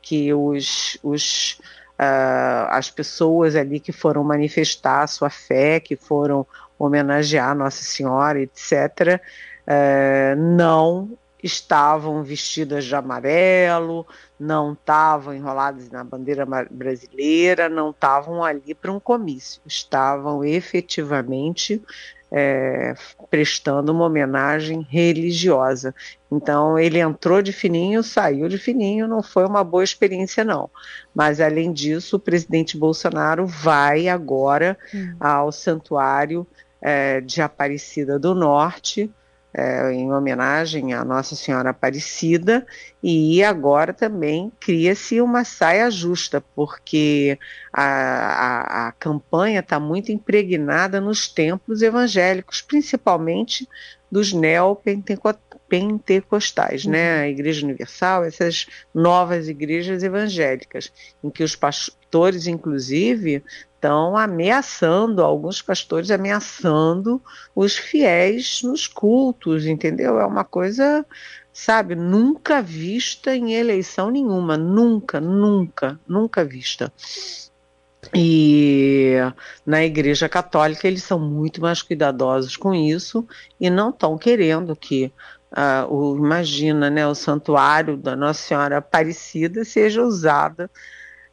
que 0.00 0.32
os, 0.32 0.96
os 1.02 1.60
uh, 2.00 2.66
as 2.70 2.90
pessoas 2.90 3.54
ali 3.54 3.78
que 3.78 3.92
foram 3.92 4.24
manifestar 4.24 5.02
a 5.02 5.06
sua 5.06 5.28
fé, 5.28 5.78
que 5.78 5.94
foram 5.94 6.46
homenagear 6.78 7.54
Nossa 7.54 7.84
Senhora, 7.84 8.40
etc., 8.40 9.20
uh, 9.66 10.36
não 10.36 11.10
estavam 11.42 12.22
vestidas 12.22 12.84
de 12.84 12.94
amarelo, 12.94 14.06
não 14.38 14.72
estavam 14.72 15.34
enroladas 15.34 15.90
na 15.90 16.04
bandeira 16.04 16.46
brasileira, 16.70 17.68
não 17.68 17.90
estavam 17.90 18.44
ali 18.44 18.74
para 18.74 18.92
um 18.92 19.00
comício, 19.00 19.60
estavam 19.66 20.44
efetivamente 20.44 21.82
é, 22.32 22.94
prestando 23.28 23.92
uma 23.92 24.06
homenagem 24.06 24.86
religiosa. 24.88 25.94
Então 26.30 26.78
ele 26.78 26.98
entrou 26.98 27.42
de 27.42 27.52
fininho, 27.52 28.02
saiu 28.02 28.48
de 28.48 28.58
fininho, 28.58 29.08
não 29.08 29.22
foi 29.22 29.44
uma 29.44 29.64
boa 29.64 29.82
experiência 29.82 30.44
não. 30.44 30.70
Mas 31.14 31.40
além 31.40 31.72
disso, 31.72 32.16
o 32.16 32.20
presidente 32.20 32.76
Bolsonaro 32.76 33.46
vai 33.46 34.08
agora 34.08 34.78
hum. 34.94 35.16
ao 35.18 35.50
santuário 35.50 36.46
é, 36.80 37.20
de 37.20 37.42
Aparecida 37.42 38.18
do 38.18 38.34
Norte 38.34 39.12
é, 39.52 39.92
em 39.92 40.12
homenagem 40.12 40.94
à 40.94 41.04
Nossa 41.04 41.34
Senhora 41.34 41.70
Aparecida, 41.70 42.64
e 43.02 43.42
agora 43.42 43.92
também 43.92 44.52
cria-se 44.60 45.20
uma 45.20 45.42
saia 45.44 45.90
justa, 45.90 46.40
porque 46.54 47.36
a, 47.72 47.84
a, 47.84 48.88
a 48.88 48.92
campanha 48.92 49.58
está 49.60 49.80
muito 49.80 50.12
impregnada 50.12 51.00
nos 51.00 51.26
templos 51.28 51.82
evangélicos, 51.82 52.62
principalmente 52.62 53.68
dos 54.10 54.32
neopentecostais, 54.32 56.84
uhum. 56.84 56.90
né? 56.90 57.20
A 57.20 57.28
Igreja 57.28 57.64
Universal, 57.64 58.24
essas 58.24 58.66
novas 58.92 59.48
igrejas 59.48 60.02
evangélicas, 60.02 60.92
em 61.22 61.30
que 61.30 61.44
os 61.44 61.54
pastores, 61.54 62.48
inclusive, 62.48 63.44
estão 63.80 64.14
ameaçando, 64.14 65.22
alguns 65.22 65.62
pastores 65.62 66.10
ameaçando 66.10 67.20
os 67.56 67.76
fiéis 67.76 68.60
nos 68.62 68.86
cultos, 68.86 69.64
entendeu? 69.64 70.20
É 70.20 70.26
uma 70.26 70.44
coisa, 70.44 71.04
sabe, 71.50 71.94
nunca 71.94 72.60
vista 72.60 73.34
em 73.34 73.54
eleição 73.54 74.10
nenhuma, 74.10 74.58
nunca, 74.58 75.18
nunca, 75.18 75.98
nunca 76.06 76.44
vista. 76.44 76.92
E 78.14 79.14
na 79.64 79.82
Igreja 79.82 80.28
Católica 80.28 80.86
eles 80.86 81.02
são 81.02 81.18
muito 81.18 81.60
mais 81.62 81.80
cuidadosos 81.80 82.56
com 82.56 82.74
isso 82.74 83.26
e 83.58 83.70
não 83.70 83.90
estão 83.90 84.18
querendo 84.18 84.76
que 84.76 85.12
uh, 85.52 85.92
o 85.92 86.16
imagina, 86.16 86.90
né, 86.90 87.06
o 87.06 87.14
santuário 87.14 87.96
da 87.96 88.14
Nossa 88.14 88.42
Senhora 88.42 88.78
Aparecida 88.78 89.64
seja 89.64 90.02
usada 90.02 90.70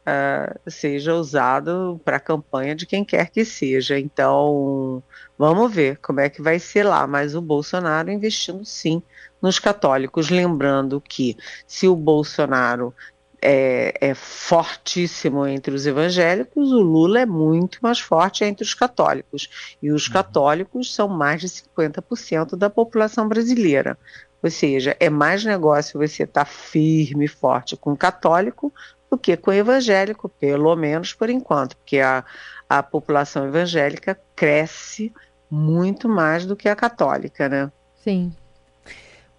uh, 0.08 0.70
seja 0.70 1.14
usado 1.14 2.00
para 2.04 2.16
a 2.16 2.20
campanha 2.20 2.74
de 2.74 2.86
quem 2.86 3.04
quer 3.04 3.30
que 3.30 3.44
seja. 3.44 3.98
Então, 3.98 5.02
vamos 5.36 5.72
ver 5.72 5.98
como 5.98 6.20
é 6.20 6.28
que 6.28 6.40
vai 6.40 6.58
ser 6.58 6.84
lá. 6.84 7.06
Mas 7.06 7.34
o 7.34 7.40
Bolsonaro 7.40 8.10
investindo 8.10 8.64
sim 8.64 9.02
nos 9.40 9.58
católicos. 9.58 10.30
Lembrando 10.30 11.00
que 11.00 11.36
se 11.66 11.86
o 11.86 11.94
Bolsonaro 11.94 12.94
é, 13.40 13.94
é, 14.00 14.14
fortíssimo 14.14 15.46
entre 15.46 15.74
os 15.74 15.86
evangélicos, 15.86 16.72
o 16.72 16.80
Lula 16.80 17.20
é 17.20 17.26
muito 17.26 17.78
mais 17.80 18.00
forte 18.00 18.44
entre 18.44 18.64
os 18.64 18.74
católicos. 18.74 19.76
E 19.82 19.90
os 19.90 20.06
uhum. 20.06 20.12
católicos 20.12 20.94
são 20.94 21.08
mais 21.08 21.40
de 21.40 21.48
50% 21.48 22.56
da 22.56 22.70
população 22.70 23.28
brasileira. 23.28 23.96
Ou 24.42 24.50
seja, 24.50 24.96
é 25.00 25.10
mais 25.10 25.44
negócio 25.44 25.98
você 25.98 26.22
estar 26.22 26.44
tá 26.44 26.50
firme 26.50 27.24
e 27.24 27.28
forte 27.28 27.76
com 27.76 27.92
o 27.92 27.96
católico 27.96 28.72
do 29.10 29.16
que 29.18 29.36
com 29.36 29.50
o 29.50 29.54
evangélico, 29.54 30.28
pelo 30.28 30.74
menos 30.76 31.14
por 31.14 31.30
enquanto, 31.30 31.76
porque 31.76 32.00
a, 32.00 32.24
a 32.68 32.82
população 32.82 33.46
evangélica 33.46 34.18
cresce 34.36 35.12
muito 35.50 36.08
mais 36.08 36.44
do 36.44 36.54
que 36.54 36.68
a 36.68 36.76
católica, 36.76 37.48
né? 37.48 37.70
Sim. 38.02 38.32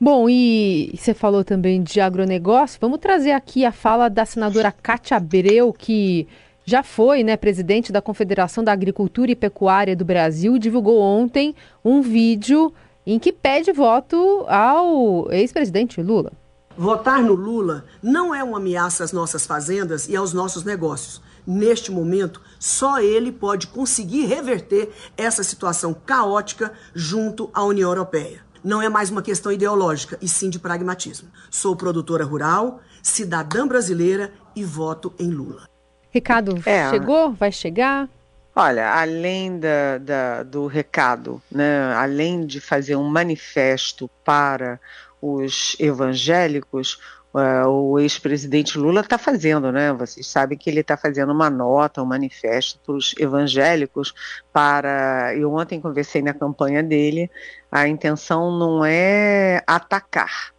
Bom, 0.01 0.29
e 0.29 0.93
você 0.95 1.13
falou 1.13 1.43
também 1.43 1.83
de 1.83 1.99
agronegócio. 1.99 2.79
Vamos 2.79 2.99
trazer 2.99 3.31
aqui 3.31 3.65
a 3.65 3.71
fala 3.71 4.09
da 4.09 4.25
senadora 4.25 4.71
Cátia 4.71 5.17
Abreu, 5.17 5.73
que 5.73 6.25
já 6.63 6.83
foi 6.83 7.23
né, 7.23 7.35
presidente 7.35 7.91
da 7.91 8.01
Confederação 8.01 8.63
da 8.63 8.71
Agricultura 8.71 9.31
e 9.31 9.35
Pecuária 9.35 9.95
do 9.95 10.05
Brasil, 10.05 10.57
divulgou 10.57 11.01
ontem 11.01 11.53
um 11.83 12.01
vídeo 12.01 12.71
em 13.05 13.19
que 13.19 13.33
pede 13.33 13.71
voto 13.71 14.45
ao 14.47 15.31
ex-presidente 15.31 16.01
Lula. 16.01 16.31
Votar 16.79 17.21
no 17.21 17.33
Lula 17.33 17.83
não 18.01 18.33
é 18.33 18.41
uma 18.41 18.55
ameaça 18.55 19.03
às 19.03 19.11
nossas 19.11 19.45
fazendas 19.45 20.07
e 20.07 20.15
aos 20.15 20.31
nossos 20.31 20.63
negócios. 20.63 21.21
Neste 21.45 21.91
momento, 21.91 22.41
só 22.57 23.01
ele 23.01 23.33
pode 23.33 23.67
conseguir 23.67 24.27
reverter 24.27 24.89
essa 25.17 25.43
situação 25.43 25.93
caótica 25.93 26.71
junto 26.95 27.49
à 27.53 27.65
União 27.65 27.89
Europeia. 27.89 28.39
Não 28.63 28.81
é 28.81 28.87
mais 28.87 29.09
uma 29.09 29.21
questão 29.21 29.51
ideológica, 29.51 30.17
e 30.21 30.29
sim 30.29 30.49
de 30.49 30.57
pragmatismo. 30.57 31.27
Sou 31.51 31.75
produtora 31.75 32.23
rural, 32.23 32.79
cidadã 33.03 33.67
brasileira 33.67 34.31
e 34.55 34.63
voto 34.63 35.13
em 35.19 35.29
Lula. 35.31 35.67
Recado 36.11 36.61
é. 36.65 36.89
chegou? 36.91 37.33
Vai 37.33 37.51
chegar? 37.51 38.07
Olha, 38.55 38.93
além 38.93 39.59
da, 39.59 39.97
da, 39.97 40.43
do 40.43 40.65
recado, 40.65 41.41
né, 41.51 41.93
além 41.93 42.45
de 42.45 42.61
fazer 42.61 42.95
um 42.95 43.07
manifesto 43.07 44.09
para 44.23 44.79
os 45.21 45.75
evangélicos, 45.79 46.99
uh, 47.33 47.67
o 47.67 47.99
ex-presidente 47.99 48.77
Lula 48.77 49.01
está 49.01 49.17
fazendo, 49.17 49.71
né? 49.71 49.93
Vocês 49.93 50.27
sabem 50.27 50.57
que 50.57 50.69
ele 50.69 50.81
está 50.81 50.97
fazendo 50.97 51.31
uma 51.31 51.49
nota, 51.49 52.01
um 52.01 52.05
manifesto 52.05 52.79
para 52.85 52.95
os 52.95 53.13
evangélicos 53.17 54.13
para. 54.51 55.35
Eu 55.35 55.53
ontem 55.53 55.81
conversei 55.81 56.21
na 56.21 56.33
campanha 56.33 56.83
dele, 56.83 57.29
a 57.71 57.87
intenção 57.87 58.57
não 58.57 58.85
é 58.85 59.61
atacar 59.67 60.53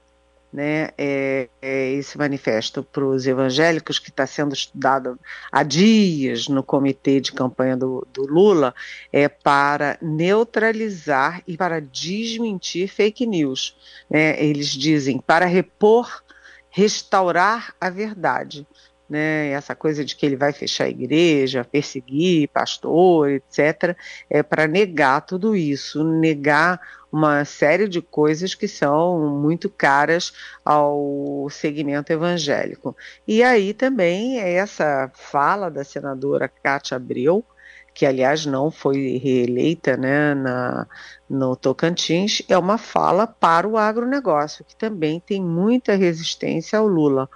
né, 0.53 0.91
é, 0.99 1.49
é 1.63 1.93
esse 1.93 2.19
manifesto 2.19 2.83
para 2.83 3.05
os 3.05 3.27
evangélicos, 3.27 3.99
que 3.99 4.11
está 4.11 4.27
sendo 4.27 4.53
estudado 4.53 5.19
há 5.51 5.63
dias 5.63 6.49
no 6.49 6.63
comitê 6.63 7.21
de 7.21 7.33
campanha 7.33 7.77
do, 7.77 8.07
do, 8.13 8.27
Lula, 8.27 8.75
é 9.13 9.29
para 9.29 9.97
neutralizar 10.03 11.43
e 11.47 11.57
para 11.57 11.81
desmentir 11.81 12.89
fake 12.89 13.27
news. 13.27 13.77
Né? 14.09 14.43
Eles 14.43 14.69
dizem 14.69 15.19
para 15.19 15.47
repor, 15.47 16.23
restaurar 16.71 17.75
a 17.81 17.91
verdade 17.91 18.67
né, 19.11 19.49
essa 19.49 19.75
coisa 19.75 20.05
de 20.05 20.15
que 20.15 20.25
ele 20.25 20.37
vai 20.37 20.53
fechar 20.53 20.85
a 20.85 20.89
igreja, 20.89 21.65
perseguir 21.65 22.49
pastor, 22.49 23.29
etc., 23.31 23.97
é 24.31 24.41
para 24.43 24.69
negar 24.69 25.23
tudo 25.23 25.57
isso, 25.57 26.05
negar 26.05 26.81
uma 27.13 27.45
série 27.45 27.89
de 27.89 28.01
coisas 28.01 28.55
que 28.55 28.69
são 28.69 29.29
muito 29.29 29.69
caras 29.69 30.33
ao 30.65 31.49
segmento 31.51 32.13
evangélico. 32.13 32.97
E 33.27 33.43
aí 33.43 33.75
também 33.75 34.41
é 34.41 34.53
essa 34.53 35.11
fala 35.13 35.69
da 35.69 35.83
senadora 35.83 36.49
Cátia 36.49 36.97
Abreu, 36.97 37.45
que 37.93 38.07
aliás 38.07 38.47
não 38.47 38.71
foi 38.71 39.21
reeleita 39.23 39.97
né, 39.97 40.35
na, 40.35 40.87
no 41.29 41.57
Tocantins, 41.57 42.43
é 42.49 42.57
uma 42.57 42.79
fala 42.79 43.27
para 43.27 43.67
o 43.67 43.77
agronegócio, 43.77 44.65
que 44.65 44.77
também 44.77 45.19
tem 45.19 45.43
muita 45.43 45.97
resistência 45.97 46.79
ao 46.79 46.87
Lula 46.87 47.29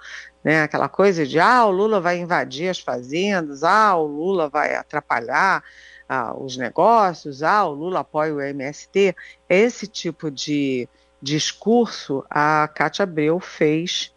né? 0.45 0.61
Aquela 0.61 0.87
coisa 0.87 1.25
de 1.25 1.39
ah, 1.39 1.65
o 1.65 1.71
Lula 1.71 1.99
vai 1.99 2.19
invadir 2.19 2.69
as 2.69 2.79
fazendas, 2.79 3.63
ah, 3.63 3.95
o 3.95 4.05
Lula 4.05 4.47
vai 4.47 4.75
atrapalhar 4.75 5.63
ah, 6.07 6.37
os 6.37 6.55
negócios, 6.55 7.41
ah, 7.41 7.65
o 7.65 7.73
Lula 7.73 8.01
apoia 8.01 8.35
o 8.35 8.39
MST. 8.39 9.15
Esse 9.49 9.87
tipo 9.87 10.29
de 10.29 10.87
discurso 11.25 12.23
a 12.29 12.69
Cátia 12.73 13.01
Abreu 13.01 13.39
fez 13.39 14.13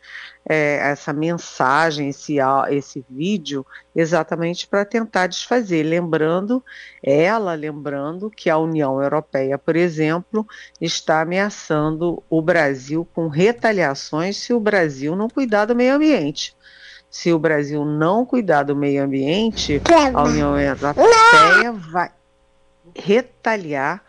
é, 0.47 0.77
essa 0.77 1.13
mensagem, 1.13 2.11
esse, 2.11 2.37
esse 2.71 3.05
vídeo, 3.09 3.67
exatamente 3.97 4.67
para 4.67 4.85
tentar 4.85 5.27
desfazer. 5.27 5.83
Lembrando, 5.83 6.63
ela 7.03 7.55
lembrando 7.55 8.31
que 8.31 8.51
a 8.51 8.59
União 8.59 9.03
Europeia, 9.03 9.57
por 9.57 9.75
exemplo, 9.75 10.47
está 10.81 11.23
ameaçando 11.23 12.23
o 12.29 12.43
Brasil 12.43 13.09
com 13.15 13.29
retaliações 13.29 14.37
se 14.37 14.53
o 14.53 14.61
Brasil 14.61 15.17
não 15.17 15.29
cuidar 15.29 15.65
do 15.65 15.75
meio 15.75 15.95
ambiente. 15.95 16.55
Se 17.11 17.33
o 17.33 17.39
Brasil 17.39 17.87
não 17.87 18.27
cuidar 18.27 18.65
do 18.65 18.77
meio 18.77 19.03
ambiente, 19.03 19.81
a 20.15 20.23
União 20.25 20.59
Europeia 20.61 21.73
vai 21.73 22.11
retaliar 22.95 24.03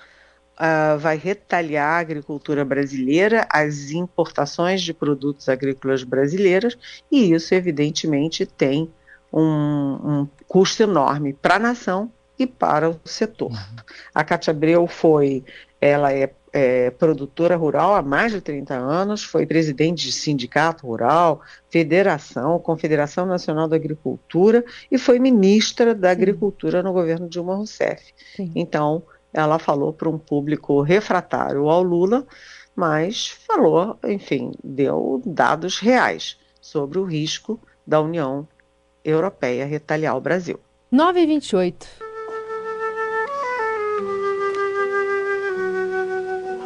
uh, 0.60 0.98
vai 1.00 1.18
retalhar 1.18 1.94
a 1.94 2.00
agricultura 2.00 2.66
brasileira, 2.66 3.48
as 3.50 3.92
importações 3.92 4.82
de 4.82 4.94
produtos 4.94 5.48
agrícolas 5.48 6.04
brasileiros, 6.04 6.78
e 7.12 7.34
isso, 7.34 7.54
evidentemente, 7.54 8.46
tem 8.46 8.92
um, 9.32 9.42
um 9.42 10.28
custo 10.48 10.84
enorme 10.84 11.34
para 11.34 11.56
a 11.56 11.60
nação 11.60 12.12
e 12.38 12.46
para 12.46 12.90
o 12.90 13.00
setor. 13.06 13.52
Uhum. 13.52 13.76
A 14.14 14.24
Cátia 14.24 14.52
Abreu 14.52 14.88
foi, 14.88 15.44
ela 15.80 16.14
é, 16.14 16.32
é, 16.54 16.90
produtora 16.90 17.56
rural 17.56 17.96
há 17.96 18.02
mais 18.02 18.32
de 18.32 18.42
30 18.42 18.74
anos, 18.74 19.24
foi 19.24 19.46
presidente 19.46 20.06
de 20.06 20.12
sindicato 20.14 20.88
rural, 20.88 21.42
federação, 21.70 22.58
Confederação 22.60 23.26
Nacional 23.26 23.68
da 23.68 23.76
Agricultura 23.76 24.64
e 24.90 24.98
foi 24.98 25.20
ministra 25.20 25.94
da 25.94 26.12
Agricultura 26.12 26.82
no 26.82 26.94
governo 26.94 27.28
Dilma 27.28 27.56
Rousseff. 27.56 28.14
Sim. 28.36 28.52
Então, 28.56 29.04
ela 29.34 29.60
falou 29.60 29.94
para 29.94 30.10
um 30.10 30.18
público 30.18 30.82
refratário 30.82 31.70
ao 31.70 31.84
Lula, 31.84 32.26
mas 32.76 33.28
falou, 33.28 33.98
enfim, 34.04 34.52
deu 34.64 35.22
dados 35.26 35.80
reais 35.80 36.38
sobre 36.62 36.98
o 37.00 37.04
risco 37.04 37.60
da 37.86 38.02
União 38.02 38.48
Europeia 39.04 39.66
retaliar 39.66 40.16
o 40.16 40.22
Brasil. 40.22 40.60
9 40.92 41.20
e 41.20 41.26
28. 41.26 41.88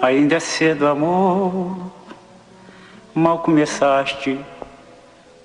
Ainda 0.02 0.36
é 0.36 0.40
cedo, 0.40 0.86
amor, 0.86 1.92
mal 3.14 3.40
começaste 3.40 4.38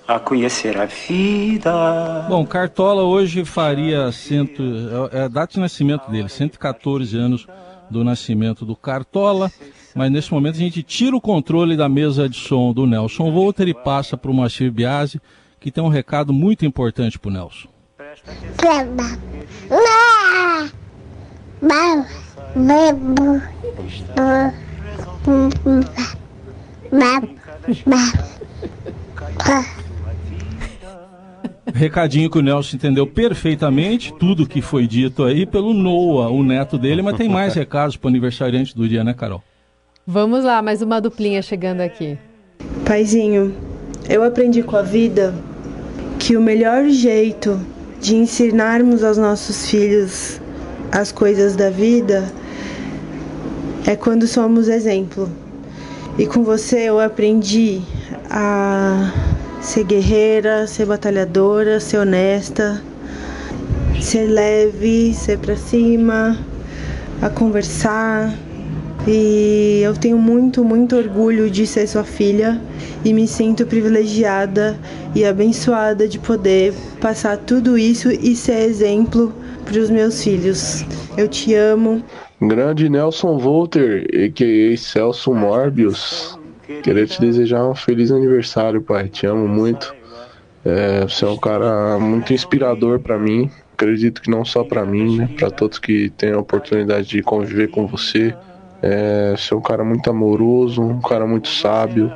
a 0.09 0.18
conhecer 0.18 0.79
a 0.79 0.87
vida. 0.87 2.27
Bom, 2.31 2.47
Cartola 2.47 3.03
hoje 3.03 3.44
faria 3.44 4.11
cento, 4.11 4.62
é 5.12 5.25
a 5.25 5.29
data 5.29 5.53
de 5.53 5.61
nascimento 5.61 6.11
dele, 6.11 6.31
114 6.31 7.14
anos 7.18 7.47
do 7.90 8.03
nascimento 8.03 8.64
do 8.64 8.75
Cartola, 8.75 9.53
mas 9.94 10.11
nesse 10.11 10.33
momento 10.33 10.55
a 10.55 10.61
gente 10.61 10.83
tira 10.83 11.14
o 11.14 11.21
controle 11.21 11.77
da 11.77 11.90
mesa 11.90 12.27
de 12.27 12.38
som 12.38 12.73
do 12.73 12.87
Nelson 12.87 13.31
Volter 13.31 13.68
e 13.68 13.75
passa 13.75 14.16
para 14.16 14.31
o 14.31 14.35
Moacir 14.35 14.73
Biasi, 14.73 15.21
que 15.61 15.71
tem 15.71 15.85
um 15.85 15.88
recado 15.88 16.33
muito 16.33 16.64
importante 16.64 17.18
para 17.18 17.29
o 17.29 17.33
Nelson. 17.33 17.68
Recadinho 31.74 32.31
que 32.31 32.38
o 32.38 32.42
Nelson 32.42 32.76
entendeu 32.76 33.07
perfeitamente, 33.07 34.12
tudo 34.18 34.46
que 34.46 34.62
foi 34.62 34.87
dito 34.87 35.24
aí 35.24 35.46
pelo 35.46 35.74
Noah, 35.74 36.31
o 36.31 36.42
neto 36.42 36.78
dele, 36.78 37.02
mas 37.02 37.16
tem 37.16 37.28
mais 37.28 37.52
recados 37.57 37.96
para 37.96 38.07
o 38.07 38.11
aniversariante 38.11 38.74
do 38.74 38.88
dia, 38.88 39.04
né, 39.04 39.14
Carol? 39.14 39.42
Vamos 40.07 40.44
lá, 40.44 40.62
mais 40.62 40.81
uma 40.81 41.00
duplinha 41.00 41.42
chegando 41.42 41.81
aqui. 41.81 42.16
Paizinho, 42.87 43.54
eu 44.09 44.22
aprendi 44.22 44.62
com 44.62 44.76
a 44.76 44.83
vida 44.83 45.35
que 46.18 46.37
o 46.37 46.40
melhor 46.40 46.88
jeito 46.88 47.61
de 48.00 48.16
ensinarmos 48.16 49.04
aos 49.04 49.18
nossos 49.18 49.68
filhos 49.70 50.40
as 50.90 51.12
coisas 51.12 51.54
da 51.54 51.70
vida 51.70 52.33
é 53.87 53.94
quando 53.94 54.26
somos 54.26 54.68
exemplo. 54.68 55.28
E 56.18 56.26
com 56.26 56.42
você 56.42 56.88
eu 56.88 56.98
aprendi 56.98 57.81
a 58.31 59.12
ser 59.61 59.85
guerreira, 59.85 60.66
ser 60.66 60.87
batalhadora, 60.87 61.81
ser 61.81 61.99
honesta, 61.99 62.83
ser 64.01 64.27
leve, 64.27 65.12
ser 65.14 65.38
para 65.38 65.57
cima, 65.57 66.38
a 67.21 67.29
conversar. 67.29 68.35
E 69.07 69.81
eu 69.83 69.94
tenho 69.94 70.18
muito, 70.18 70.64
muito 70.64 70.97
orgulho 70.97 71.51
de 71.51 71.66
ser 71.66 71.87
sua 71.87 72.05
filha 72.05 72.61
e 73.05 73.12
me 73.12 73.27
sinto 73.27 73.64
privilegiada 73.64 74.79
e 75.14 75.25
abençoada 75.25 76.07
de 76.07 76.18
poder 76.18 76.75
passar 77.01 77.38
tudo 77.38 77.79
isso 77.79 78.11
e 78.11 78.37
ser 78.37 78.68
exemplo 78.68 79.33
para 79.64 79.79
os 79.79 79.88
meus 79.88 80.23
filhos. 80.23 80.85
Eu 81.16 81.29
te 81.29 81.55
amo. 81.55 82.03
Grande 82.40 82.88
Nelson 82.88 83.38
Volter, 83.38 84.07
a.k.a. 84.14 84.77
Celso 84.77 85.33
Morbius. 85.35 86.38
Queria 86.83 87.07
te 87.07 87.20
desejar 87.20 87.66
um 87.66 87.74
feliz 87.74 88.11
aniversário, 88.11 88.83
pai. 88.83 89.09
Te 89.09 89.26
amo 89.26 89.48
muito. 89.48 89.94
É, 90.64 91.02
você 91.02 91.24
é 91.24 91.28
um 91.28 91.37
cara 91.38 91.98
muito 91.98 92.33
inspirador 92.33 93.00
para 93.00 93.18
mim. 93.18 93.50
Acredito 93.72 94.20
que 94.20 94.31
não 94.31 94.44
só 94.44 94.62
para 94.62 94.85
mim, 94.85 95.16
né? 95.16 95.28
Para 95.37 95.50
todos 95.50 95.78
que 95.78 96.11
têm 96.11 96.33
a 96.33 96.38
oportunidade 96.38 97.09
de 97.09 97.22
conviver 97.22 97.68
com 97.68 97.87
você. 97.87 98.35
É, 98.83 99.35
você 99.37 99.54
é 99.54 99.57
um 99.57 99.62
cara 99.62 99.83
muito 99.83 100.11
amoroso, 100.11 100.83
um 100.83 101.00
cara 101.00 101.26
muito 101.26 101.48
sábio. 101.48 102.12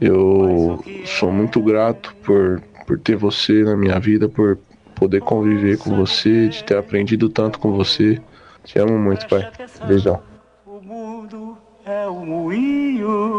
Eu 0.00 0.82
sou 1.04 1.30
muito 1.30 1.60
grato 1.60 2.14
por, 2.22 2.62
por 2.86 2.98
ter 2.98 3.16
você 3.16 3.62
na 3.62 3.76
minha 3.76 3.98
vida, 4.00 4.28
por 4.28 4.58
poder 4.94 5.20
conviver 5.20 5.78
com 5.78 5.94
você, 5.94 6.48
de 6.48 6.64
ter 6.64 6.76
aprendido 6.76 7.28
tanto 7.28 7.58
com 7.58 7.72
você. 7.72 8.20
Te 8.64 8.78
amo 8.78 8.98
muito, 8.98 9.26
pai. 9.28 9.48
Beijão. 9.86 10.31
É 11.84 12.06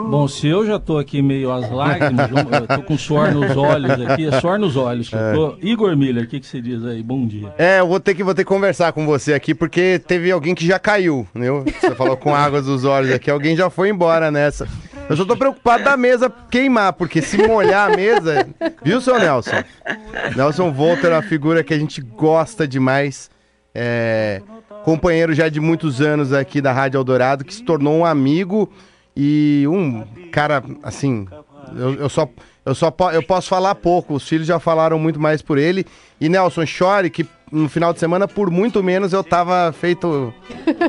Bom, 0.10 0.28
se 0.28 0.48
eu 0.48 0.66
já 0.66 0.78
tô 0.78 0.98
aqui 0.98 1.22
meio 1.22 1.50
às 1.50 1.72
lágrimas, 1.72 2.30
eu 2.30 2.68
tô 2.68 2.84
com 2.84 2.98
suor 2.98 3.32
nos 3.32 3.56
olhos 3.56 3.92
aqui, 3.92 4.28
é 4.28 4.40
suor 4.42 4.60
nos 4.60 4.76
olhos 4.76 5.08
que 5.08 5.16
é. 5.16 5.32
eu 5.32 5.34
tô. 5.34 5.58
Igor 5.62 5.96
Miller, 5.96 6.26
o 6.26 6.28
que, 6.28 6.42
que 6.42 6.46
você 6.46 6.62
diz 6.62 6.84
aí? 6.86 7.02
Bom 7.02 7.26
dia. 7.26 7.54
É, 7.58 7.80
eu 7.80 7.88
vou 7.88 8.02
ter 8.02 8.14
que, 8.14 8.22
vou 8.22 8.36
ter 8.36 8.44
que 8.44 8.50
conversar 8.50 8.92
com 8.92 9.06
você 9.06 9.34
aqui, 9.34 9.56
porque 9.56 9.98
teve 10.06 10.30
alguém 10.30 10.54
que 10.54 10.68
já 10.68 10.78
caiu, 10.78 11.26
né? 11.34 11.48
Você 11.80 11.96
falou 11.96 12.18
com 12.18 12.36
águas 12.36 12.66
dos 12.66 12.84
olhos 12.84 13.12
aqui, 13.14 13.32
alguém 13.32 13.56
já 13.56 13.70
foi 13.70 13.90
embora 13.90 14.30
nessa. 14.30 14.68
Eu 15.10 15.16
só 15.16 15.24
tô 15.24 15.38
preocupado 15.38 15.86
da 15.86 15.96
mesa 15.96 16.30
queimar, 16.52 16.94
porque 16.94 17.22
se 17.22 17.38
molhar 17.48 17.92
a 17.92 17.96
mesa. 17.96 18.48
Viu, 18.84 19.00
seu 19.00 19.18
Nelson? 19.20 19.64
Nelson 20.36 20.72
Volter 20.72 21.12
é 21.12 21.16
uma 21.16 21.22
figura 21.22 21.64
que 21.64 21.74
a 21.74 21.80
gente 21.80 22.02
gosta 22.02 22.68
demais. 22.68 23.32
É, 23.74 24.42
companheiro 24.84 25.34
já 25.34 25.50
de 25.50 25.60
muitos 25.60 26.02
anos 26.02 26.34
aqui 26.34 26.62
da 26.62 26.72
Rádio 26.72 26.98
Eldorado, 26.98 27.44
que 27.44 27.54
se 27.54 27.64
tornou 27.64 27.98
um 27.98 28.06
amigo 28.06 28.70
e 29.16 29.66
um 29.68 30.04
cara, 30.32 30.64
assim, 30.82 31.28
eu, 31.76 31.96
eu 31.96 32.10
só, 32.10 32.28
eu 32.66 32.76
só 32.76 32.94
eu 33.14 33.24
posso 33.24 33.48
falar 33.48 33.76
pouco, 33.76 34.14
os 34.16 34.28
filhos 34.28 34.48
já 34.48 34.60
falaram 34.60 35.00
muito 35.00 35.20
mais 35.20 35.42
por 35.42 35.58
ele. 35.58 35.86
E 36.20 36.28
Nelson 36.28 36.66
Chore, 36.66 37.10
que 37.10 37.26
no 37.52 37.70
final 37.70 37.94
de 37.94 38.00
semana, 38.00 38.28
por 38.28 38.50
muito 38.50 38.84
menos, 38.84 39.14
eu 39.14 39.24
tava 39.24 39.72
feito, 39.72 40.34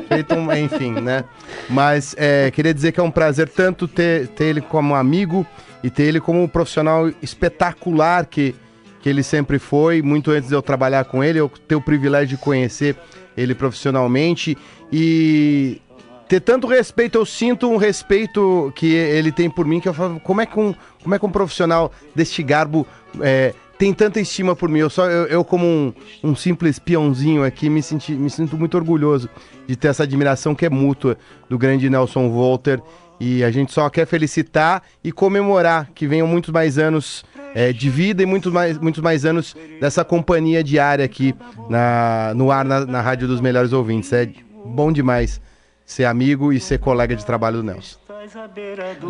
feito 0.07 0.33
um, 0.33 0.51
enfim, 0.55 0.91
né? 0.91 1.23
Mas 1.69 2.15
é, 2.17 2.49
queria 2.51 2.73
dizer 2.73 2.91
que 2.91 2.99
é 2.99 3.03
um 3.03 3.11
prazer 3.11 3.47
tanto 3.49 3.87
ter, 3.87 4.27
ter 4.29 4.45
ele 4.45 4.61
como 4.61 4.95
amigo 4.95 5.45
e 5.83 5.89
ter 5.89 6.03
ele 6.03 6.19
como 6.19 6.41
um 6.41 6.47
profissional 6.47 7.07
espetacular 7.21 8.25
que, 8.25 8.55
que 9.01 9.07
ele 9.07 9.21
sempre 9.21 9.59
foi, 9.59 10.01
muito 10.01 10.31
antes 10.31 10.49
de 10.49 10.55
eu 10.55 10.61
trabalhar 10.61 11.05
com 11.05 11.23
ele, 11.23 11.39
eu 11.39 11.49
ter 11.67 11.75
o 11.75 11.81
privilégio 11.81 12.29
de 12.29 12.37
conhecer 12.37 12.95
ele 13.37 13.55
profissionalmente 13.55 14.57
e 14.91 15.81
ter 16.27 16.39
tanto 16.39 16.67
respeito, 16.67 17.17
eu 17.17 17.25
sinto 17.25 17.69
um 17.69 17.77
respeito 17.77 18.71
que 18.75 18.93
ele 18.93 19.31
tem 19.31 19.49
por 19.49 19.65
mim, 19.65 19.79
que 19.79 19.87
eu 19.87 19.93
falo, 19.93 20.19
como 20.19 20.41
é 20.41 20.45
que 20.45 20.59
um, 20.59 20.73
como 21.03 21.13
é 21.13 21.19
que 21.19 21.25
um 21.25 21.31
profissional 21.31 21.91
deste 22.15 22.41
garbo 22.41 22.85
é, 23.21 23.53
tem 23.77 23.93
tanta 23.93 24.19
estima 24.19 24.55
por 24.55 24.69
mim? 24.69 24.79
Eu, 24.79 24.89
só, 24.89 25.05
eu, 25.09 25.27
eu 25.27 25.43
como 25.43 25.65
um, 25.65 25.93
um, 26.23 26.35
simples 26.35 26.79
peãozinho 26.79 27.43
aqui, 27.43 27.69
me, 27.69 27.81
senti, 27.81 28.13
me 28.13 28.29
sinto 28.29 28.57
muito 28.57 28.75
orgulhoso 28.75 29.29
de 29.67 29.75
ter 29.75 29.89
essa 29.89 30.03
admiração 30.03 30.55
que 30.55 30.65
é 30.65 30.69
mútua 30.69 31.17
do 31.49 31.57
grande 31.57 31.89
Nelson 31.89 32.29
Volter. 32.29 32.81
E 33.17 33.43
a 33.45 33.51
gente 33.51 33.71
só 33.71 33.89
quer 33.89 34.05
felicitar 34.05 34.83
e 35.01 35.09
comemorar 35.09 35.89
que 35.95 36.05
venham 36.05 36.27
muitos 36.27 36.51
mais 36.51 36.77
anos 36.77 37.23
é, 37.55 37.71
de 37.71 37.89
vida 37.89 38.21
e 38.21 38.25
muitos 38.25 38.51
mais, 38.51 38.77
muitos 38.77 39.01
mais 39.01 39.25
anos 39.25 39.55
dessa 39.79 40.03
companhia 40.03 40.61
diária 40.61 41.05
aqui 41.05 41.33
na, 41.69 42.33
no 42.35 42.51
ar 42.51 42.65
na, 42.65 42.85
na 42.85 43.01
Rádio 43.01 43.29
dos 43.29 43.39
Melhores 43.39 43.71
Ouvintes. 43.71 44.11
É 44.11 44.29
bom 44.65 44.91
demais 44.91 45.41
ser 45.85 46.03
amigo 46.03 46.51
e 46.51 46.59
ser 46.59 46.79
colega 46.79 47.15
de 47.15 47.25
trabalho 47.25 47.57
do 47.57 47.63
Nelson. 47.63 47.97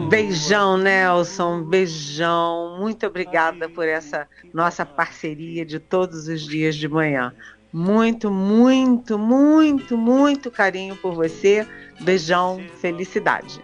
Beijão, 0.09 0.77
Nelson, 0.77 1.63
beijão. 1.63 2.77
Muito 2.79 3.07
obrigada 3.07 3.67
por 3.67 3.87
essa 3.87 4.27
nossa 4.53 4.85
parceria 4.85 5.65
de 5.65 5.79
todos 5.79 6.27
os 6.27 6.41
dias 6.41 6.75
de 6.75 6.87
manhã. 6.87 7.33
Muito, 7.73 8.29
muito, 8.29 9.17
muito, 9.17 9.97
muito 9.97 10.51
carinho 10.51 10.95
por 10.97 11.15
você. 11.15 11.65
Beijão, 12.01 12.61
felicidade. 12.79 13.59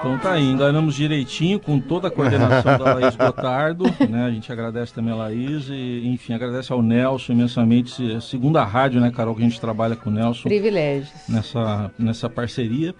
Então 0.00 0.18
tá 0.18 0.32
aí, 0.32 0.50
enganamos 0.50 0.94
direitinho 0.94 1.60
com 1.60 1.78
toda 1.78 2.08
a 2.08 2.10
coordenação 2.10 2.78
da 2.78 2.94
Laís 2.94 3.14
Gotardo, 3.14 3.84
né? 4.08 4.24
A 4.24 4.30
gente 4.30 4.50
agradece 4.50 4.94
também 4.94 5.12
a 5.12 5.16
Laís 5.16 5.68
e, 5.68 6.06
enfim, 6.06 6.32
agradece 6.32 6.72
ao 6.72 6.80
Nelson 6.80 7.32
imensamente. 7.34 8.18
Segunda 8.22 8.64
rádio, 8.64 8.98
né, 8.98 9.10
Carol, 9.10 9.34
que 9.34 9.42
a 9.42 9.44
gente 9.44 9.60
trabalha 9.60 9.94
com 9.94 10.08
o 10.08 10.12
Nelson. 10.12 10.48
Privilégios. 10.48 11.12
Nessa, 11.28 11.90
nessa 11.98 12.30
parceria. 12.30 12.94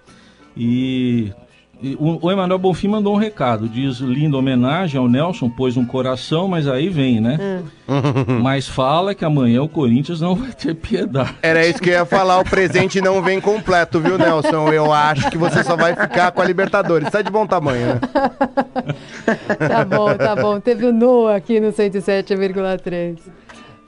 E 0.55 1.31
o, 1.99 2.25
o 2.25 2.31
Emanuel 2.31 2.59
Bonfim 2.59 2.87
mandou 2.87 3.15
um 3.15 3.17
recado, 3.17 3.67
diz 3.67 3.97
linda 3.97 4.37
homenagem 4.37 4.99
ao 4.99 5.07
Nelson, 5.07 5.49
pôs 5.49 5.75
um 5.77 5.85
coração, 5.85 6.47
mas 6.47 6.67
aí 6.67 6.89
vem, 6.89 7.19
né? 7.19 7.37
Hum. 7.87 8.37
mas 8.41 8.67
fala 8.67 9.15
que 9.15 9.25
amanhã 9.25 9.63
o 9.63 9.69
Corinthians 9.69 10.21
não 10.21 10.35
vai 10.35 10.51
ter 10.51 10.75
piedade. 10.75 11.35
Era 11.41 11.65
isso 11.65 11.81
que 11.81 11.89
eu 11.89 11.93
ia 11.93 12.05
falar, 12.05 12.39
o 12.39 12.43
presente 12.43 13.01
não 13.01 13.21
vem 13.21 13.41
completo, 13.41 13.99
viu, 13.99 14.17
Nelson? 14.17 14.71
Eu 14.71 14.93
acho 14.93 15.29
que 15.31 15.37
você 15.37 15.63
só 15.63 15.75
vai 15.75 15.95
ficar 15.95 16.31
com 16.31 16.41
a 16.41 16.45
Libertadores. 16.45 17.09
Tá 17.09 17.21
de 17.21 17.31
bom 17.31 17.47
tamanho, 17.47 17.87
né? 17.87 17.99
tá 19.67 19.83
bom, 19.83 20.15
tá 20.15 20.35
bom. 20.35 20.59
Teve 20.59 20.85
o 20.85 20.93
Noah 20.93 21.35
aqui 21.35 21.59
no 21.59 21.69
107,3. 21.69 23.17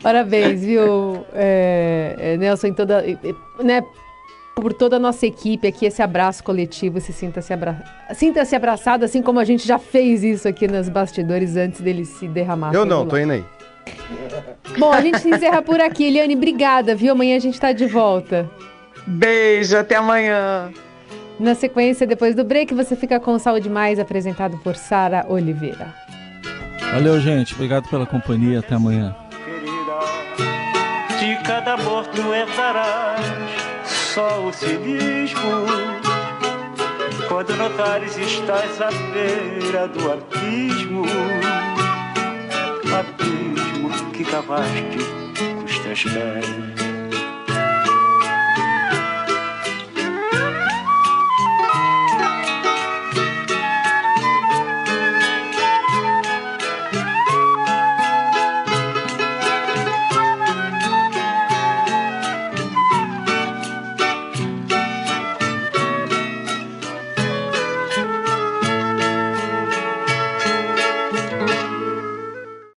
Parabéns, 0.01 0.61
viu, 0.61 1.25
é, 1.33 2.15
é, 2.17 2.37
Nelson, 2.37 2.67
em 2.67 2.73
toda. 2.73 3.01
Né, 3.61 3.81
por 4.55 4.73
toda 4.73 4.97
a 4.97 4.99
nossa 4.99 5.25
equipe 5.25 5.67
aqui, 5.67 5.85
esse 5.85 6.01
abraço 6.01 6.43
coletivo, 6.43 6.99
se 6.99 7.11
sinta-se 7.11 7.51
abra... 7.51 7.83
sinta 8.13 8.45
-se 8.45 8.55
abraçado, 8.55 9.03
assim 9.03 9.21
como 9.21 9.39
a 9.39 9.43
gente 9.43 9.67
já 9.67 9.79
fez 9.79 10.23
isso 10.23 10.47
aqui 10.47 10.67
nos 10.67 10.89
bastidores 10.89 11.55
antes 11.55 11.81
dele 11.81 12.05
se 12.05 12.27
derramar. 12.27 12.73
Eu 12.73 12.85
não, 12.85 13.05
tô 13.05 13.17
indo 13.17 13.33
aí. 13.33 13.43
Bom, 14.77 14.91
a 14.91 15.01
gente 15.01 15.19
se 15.19 15.29
encerra 15.29 15.61
por 15.61 15.81
aqui. 15.81 16.05
Eliane, 16.05 16.35
obrigada, 16.35 16.95
viu? 16.95 17.11
Amanhã 17.11 17.35
a 17.35 17.39
gente 17.39 17.59
tá 17.59 17.71
de 17.71 17.85
volta. 17.85 18.49
Beijo, 19.05 19.75
até 19.77 19.95
amanhã. 19.95 20.71
Na 21.39 21.55
sequência, 21.55 22.07
depois 22.07 22.35
do 22.35 22.43
break, 22.43 22.73
você 22.73 22.95
fica 22.95 23.19
com 23.19 23.37
Saúde 23.37 23.69
Mais, 23.69 23.99
apresentado 23.99 24.57
por 24.59 24.75
Sara 24.75 25.25
Oliveira. 25.27 25.93
Valeu, 26.93 27.19
gente. 27.19 27.53
Obrigado 27.53 27.89
pela 27.89 28.05
companhia. 28.05 28.59
Até 28.59 28.75
amanhã. 28.75 29.15
Querida, 29.43 29.99
de 31.19 31.43
cada 31.43 31.75
morto 31.77 32.21
herdarás 32.33 33.72
só 34.13 34.45
o 34.45 34.53
cinismo. 34.53 35.65
Quando 37.27 37.55
notares 37.55 38.15
estás 38.17 38.79
à 38.79 38.91
beira 39.11 39.87
do 39.87 40.11
abismo, 40.11 41.03
abismo 42.95 44.11
que 44.11 44.23
cavaste 44.23 44.99
com 45.37 45.63
os 45.63 45.79
teus 45.79 46.03
pés. 46.03 46.92